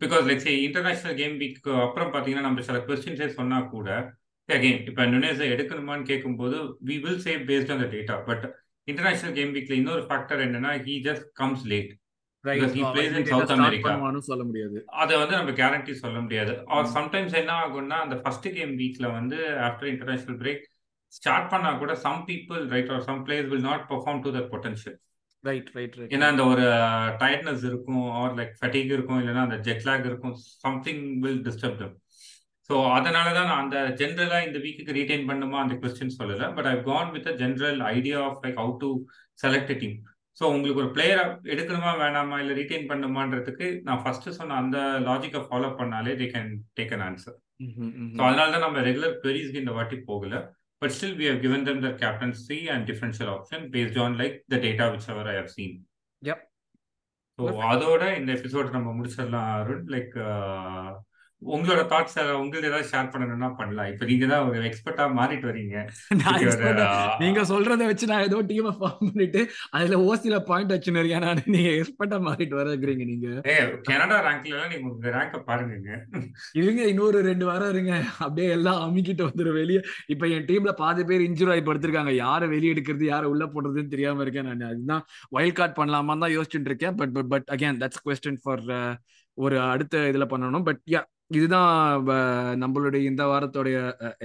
[0.00, 3.88] because like say international game week அப்புறம் பார்த்தீங்கன்னா நம்ம சில கொஸ்டின்ஸே சொன்னா கூட
[4.48, 6.56] அகெயின் இப்போ நுனேஸை எடுக்கணுமான்னு கேட்கும்போது
[6.88, 8.44] we will save based on the data but
[8.88, 11.94] international game வீக்ல இன்னொரு ஃபேக்டர் என்னன்னா he just comes late
[12.44, 13.86] Because he plays in South America.
[13.86, 14.76] பண்ணுவான்னு சொல்ல முடியாது.
[15.00, 16.52] அதை வந்து நம்ம கேரண்டி சொல்ல முடியாது.
[16.74, 16.86] ஆர்.
[16.94, 20.62] சம்டைம்ஸ் என்ன ஆகும்னா அந்த ஃபர்ஸ்ட் கேம் வீக்ல வந்து ஆஃப்டர் இன்டர்நேஷனல் பிரேக்
[21.12, 24.98] ஸ்டார்ட் பண்ணா கூட some people right or some players will not perform to that potential
[25.44, 26.64] right right right ஏன்னா அந்த ஒரு
[27.20, 31.96] டயர்ட்னஸ் இருக்கும் ஆர் லைக் ஃபட்டிக் இருக்கும் இல்லைன்னா அந்த ஜெட் லாக் இருக்கும் something will disturb them
[32.70, 36.76] so அதனால தான் நான் அந்த ஜென்ரலாக இந்த வீக்குக்கு ரீடைன் பண்ணுமா அந்த கொஸ்டின் சொல்லலை but I
[36.84, 38.90] gone with a general idea of like how to
[39.38, 39.96] select team
[40.38, 44.76] so உங்களுக்கு ஒரு பிளேயரை எடுக்கணுமா வேணாமா இல்லை ரீடைன் பண்ணுமான்றதுக்கு நான் ஃபர்ஸ்ட் சொன்ன அந்த
[45.08, 47.36] லாஜிக்கை ஃபாலோ பண்ணாலே they can take an answer
[48.14, 50.34] so அதனால தான் நம்ம ரெகுலர் queriesக்கு இந்த வாட்டி போகல.
[50.81, 54.59] But still we have given them their captaincy and differential option based on like the
[54.67, 55.73] data whichever I have seen.
[56.21, 56.39] Yep.
[57.39, 57.65] So Perfect.
[57.71, 60.13] அதோட இந்த episode நம்ம முடிச்சிடலாம் அருண் லைக்
[61.42, 63.88] உங்களோட தாட்ஸ் உங்களுக்கு ஏதாவது ஷேர் பண்ணணும்னா பண்ணலாம்.
[63.92, 65.76] இப்போ நீங்க தான் ஒரு எக்ஸ்பர்ட்டா மாறிட்டு வரீங்க.
[67.22, 69.42] நீங்க சொல்றத வச்சு நான் ஏதோ டீமை ஃபார்ம் பண்ணிட்டு
[69.76, 71.24] அதுல ஓசில பாயிண்ட் வச்சுன்னு இருக்கேன்.
[71.26, 73.28] நான் நீங்க எக்ஸ்பர்ட்டா மாறிட்டு வரக்குறீங்க நீங்க.
[73.88, 75.94] கனடா ரேங்க்ல எல்லாம் நீங்க உங்க ரேங்க பாருங்க
[76.60, 77.94] இருங்க இன்னொரு ரெண்டு வாரம் இருங்க.
[78.24, 79.82] அப்படியே எல்லாம் அமுக்கிட்டு வந்துடும் வெளியே.
[80.14, 82.14] இப்ப என் டீம்ல பாதி பேர் இன்ஜுரி ஆகி படுத்திருக்காங்க.
[82.24, 84.66] யாரை வெளியே எடுக்கிறது யாரை உள்ள போடுறதுன்னு தெரியாம இருக்கேன் நான்.
[84.72, 85.04] அதுதான்
[85.38, 86.96] வைல்ட் கார்டு பண்ணலாமான்னு தான் யோசிச்சுட்டு இருக்கேன்.
[87.00, 88.64] But but but again that's question for
[89.38, 90.66] ஒரு அடுத்த இதுல பண்ணணும்.
[90.68, 91.72] பட் யா இதுதான்
[92.62, 93.76] நம்மளுடைய இந்த வாரத்தோடைய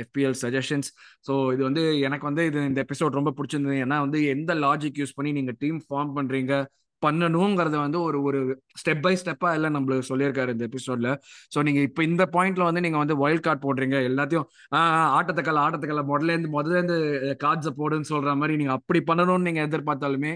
[0.04, 0.90] எஃபிஎல் சஜஷன்ஸ்
[1.28, 3.78] ஸோ இது வந்து எனக்கு வந்து இது இந்த எபிசோட் ரொம்ப பிடிச்சிருந்தது.
[3.84, 6.56] ஏன்னா வந்து எந்த லாஜிக் யூஸ் பண்ணி நீங்கள் டீம் ஃபார்ம் பண்ணுறீங்க
[7.02, 8.40] பண்ணணுங்கிறத வந்து ஒரு ஒரு
[8.82, 11.10] ஸ்டெப் பை ஸ்டெப்பா எல்லாம் நம்மளுக்கு சொல்லியிருக்காரு இந்த எபிசோட்ல
[11.52, 13.98] ஸோ நீங்க இப்போ இந்த பாயிண்ட்ல வந்து நீங்க வந்து வைல்ட் கார்டு போடுறீங்க.
[14.10, 16.98] எல்லாத்தையும் ஆஹ் ஆட்டத்துக்கல்ல ஆட்டத்துக்கல்ல முதல்ல இருந்து முதல்ல இருந்து
[17.44, 20.34] கார்ட்ஸை போடுன்னு சொல்ற மாதிரி நீங்க அப்படி பண்ணணும்னு நீங்க எதிர்பார்த்தாலுமே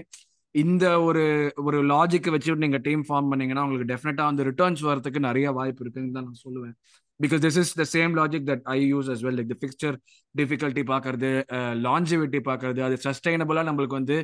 [0.54, 1.24] இந்த ஒரு
[1.64, 6.16] ஒரு லாஜிக்கை வச்சுட்டு நீங்க டீம் ஃபார்ம் பண்ணீங்கன்னா உங்களுக்கு டெஃபினட்டா அந்த ரிட்டர்ன்ஸ் வரதுக்கு நிறைய வாய்ப்பு இருக்குன்னு
[6.16, 6.74] தான் நான் சொல்லுவேன்.
[7.20, 9.96] Because this is the same logic that I use as well like the fixture
[10.34, 11.30] difficulty பார்க்கறது
[11.86, 14.16] லாஞ்சிவிட்டி பார்க்கறது அது சஸ்டைனபிளா நம்மளுக்கு வந்து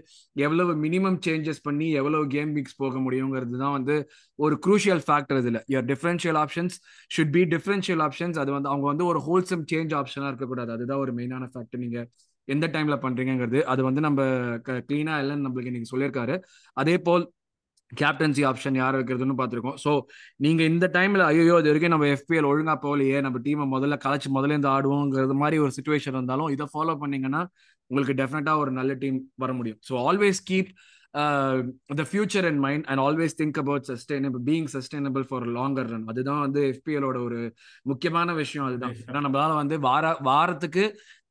[0.47, 3.97] எவ்வளவு மினிமம் சேஞ்சஸ் பண்ணி எவ்வளவு கேம் வீக்ஸ் போக முடியுங்கிறது தான் வந்து
[4.39, 5.61] ஒரு குரூஷியல் ஃபேக்டர் இதுல.
[5.75, 6.77] Your differential options
[7.17, 10.73] should be differential options அது வந்து அவங்க வந்து ஒரு ஹோல்சம் சேஞ்ச் ஆப்ஷனா இருக்கக்கூடாது.
[10.77, 12.01] அதுதான் ஒரு மெயினான ஃபேக்டர் நீங்க
[12.55, 14.23] எந்த டைம்ல பண்றீங்கிறது அது வந்து நம்ம
[14.89, 16.37] கிளீனா இல்லைன்னு நம்மளுக்கு நீங்க சொல்லியிருக்காரு.
[16.77, 17.25] அதே போல்
[17.93, 19.77] கேப்டன்சி ஆப்ஷன் யார் வைக்கிறதுன்னு பார்த்துருக்கோம்.
[19.85, 19.91] ஸோ
[20.45, 24.55] நீங்க இந்த டைம்ல ஐயோ இது வரைக்கும் நம்ம எஃபிஎல் ஒழுங்கா போகலையே நம்ம டீமை முதல்ல கலைச்சு முதல்ல
[24.55, 27.43] இருந்து ஆடுவோங்கிறது மாதிரி ஒரு சுச்சுவேஷன் இருந்தாலும் இதை ஃபாலோ பண்ணீங்கன்னா
[27.91, 29.81] உங்களுக்கு டெஃபினட்டா ஒரு நல்ல டீம் வர முடியும்.
[29.89, 30.71] So always keep
[32.01, 36.43] the future in mind and always think about sustainable being sustainable for longer run அதுதான்
[36.47, 37.39] வந்து எஃபிஎலோட ஒரு
[37.91, 38.97] முக்கியமான விஷயம் அதுதான்.
[39.09, 40.85] ஏன்னா நம்மளால வந்து வார வாரத்துக்கு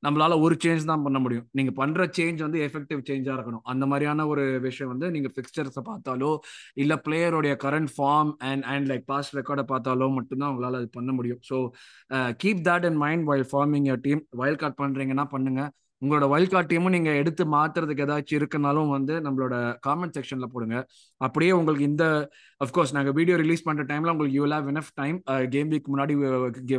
[0.06, 1.46] நம்மளால ஒரு சேஞ்ச் தான் பண்ண முடியும்.
[1.58, 3.64] நீங்க பண்ற சேஞ்ச் வந்து எஃபெக்டிவ் சேஞ்சா இருக்கணும்.
[3.74, 6.32] அந்த மாதிரியான ஒரு விஷயம் வந்து நீங்க பிக்சர்ஸை பார்த்தாலோ
[6.84, 11.42] இல்ல பிளேயருடைய current form and and like past ரெக்கார்டை பார்த்தாலோ மட்டும்தான் உங்களால அது பண்ண முடியும்.
[11.50, 11.58] So
[12.44, 15.64] keep that in mind while forming your team wild card பண்றீங்கன்னா பண்ணுங்க.
[16.02, 20.86] உங்களோட வைல்ட் நீங்க எடுத்து மாத்துறதுக்கு ஏதாச்சும் இருக்குனாலும் வந்து நம்மளோட காமெண்ட் செக்ஷன்ல போடுங்க.
[21.18, 22.30] அப்படியே உங்களுக்கு இந்த
[22.66, 26.14] அஃப்கோர்ஸ் நாங்க வீடியோ ரிலீஸ் பண்ற டைம்ல உங்களுக்கு you have enough time game week முன்னாடி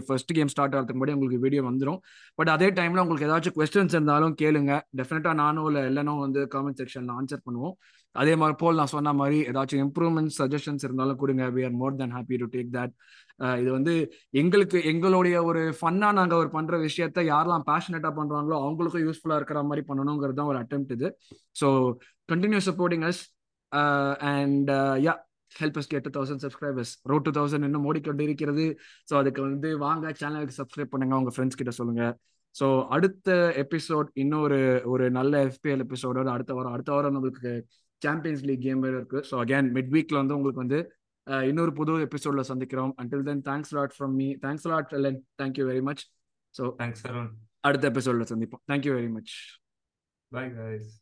[0.07, 1.99] ஃபர்ஸ்ட் கேம் ஸ்டார்ட் ஆகிறதுக்கு முன்னாடி உங்களுக்கு வீடியோ வந்துடும்
[2.35, 4.81] பட் அதே டைம்ல உங்களுக்கு ஏதாச்சும் கொஸ்டின்ஸ் இருந்தாலும் கேளுங்க.
[4.97, 7.75] டெஃபினட்டா நானும் இல்லை இல்லைனும் வந்து காமெண்ட் செக்ஷன்ல ஆன்சர் பண்ணுவோம்.
[8.23, 11.45] அதே மாதிரி போல் நான் சொன்ன மாதிரி ஏதாச்சும் இம்ப்ரூவ்மெண்ட் சஜஷன்ஸ் இருந்தாலும் கொடுங்க.
[11.57, 12.95] We are more than happy to take that
[13.63, 13.95] இது வந்து
[14.41, 19.85] எங்களுக்கு எங்களுடைய ஒரு ஃபன்னா நாங்க ஒரு பண்ற விஷயத்த யாரெல்லாம் பேஷனேட்டா பண்றாங்களோ அவங்களுக்கும் யூஸ்ஃபுல்லா இருக்கிற மாதிரி
[19.91, 21.09] பண்ணணுங்கிறது தான் ஒரு அட்டெம்ட் இது.
[21.61, 21.69] So
[22.33, 23.23] continue supporting us
[24.33, 24.71] and
[25.07, 25.15] yeah
[25.53, 28.65] help us get thousand subscribers road to thousand இன்னும் ஓடிக்கொண்டு இருக்கிறது.
[29.11, 32.05] ஸோ அதுக்கு வந்து வாங்க சேனலுக்கு சப்ஸ்கிரைப் பண்ணுங்க உங்க ஃப்ரெண்ட்ஸ் கிட்ட சொல்லுங்க.
[32.55, 33.31] ஸோ அடுத்த
[33.63, 34.59] எபிசோட் இன்னொரு
[34.93, 37.53] ஒரு நல்ல எஃபிஎல் எபிசோடோட அடுத்த வாரம் அடுத்த வாரம் நம்மளுக்கு
[38.05, 39.21] சாம்பியன்ஸ் லீக் கேம் வேறு இருக்கு.
[39.31, 40.81] ஸோ அகேன் மிட் வீக்ல வந்து உங்களுக்கு வந்து
[41.51, 42.93] இன்னொரு புது எபிசோட்ல சந்திக்கிறோம்.
[43.03, 46.03] Until then thanks lot from me thanks lot Len thank you very much
[46.55, 47.05] so thanks
[47.69, 48.63] அடுத்த எபிசோட்ல சந்திப்போம்.
[48.73, 49.35] Thank you very much
[50.33, 50.93] bye guys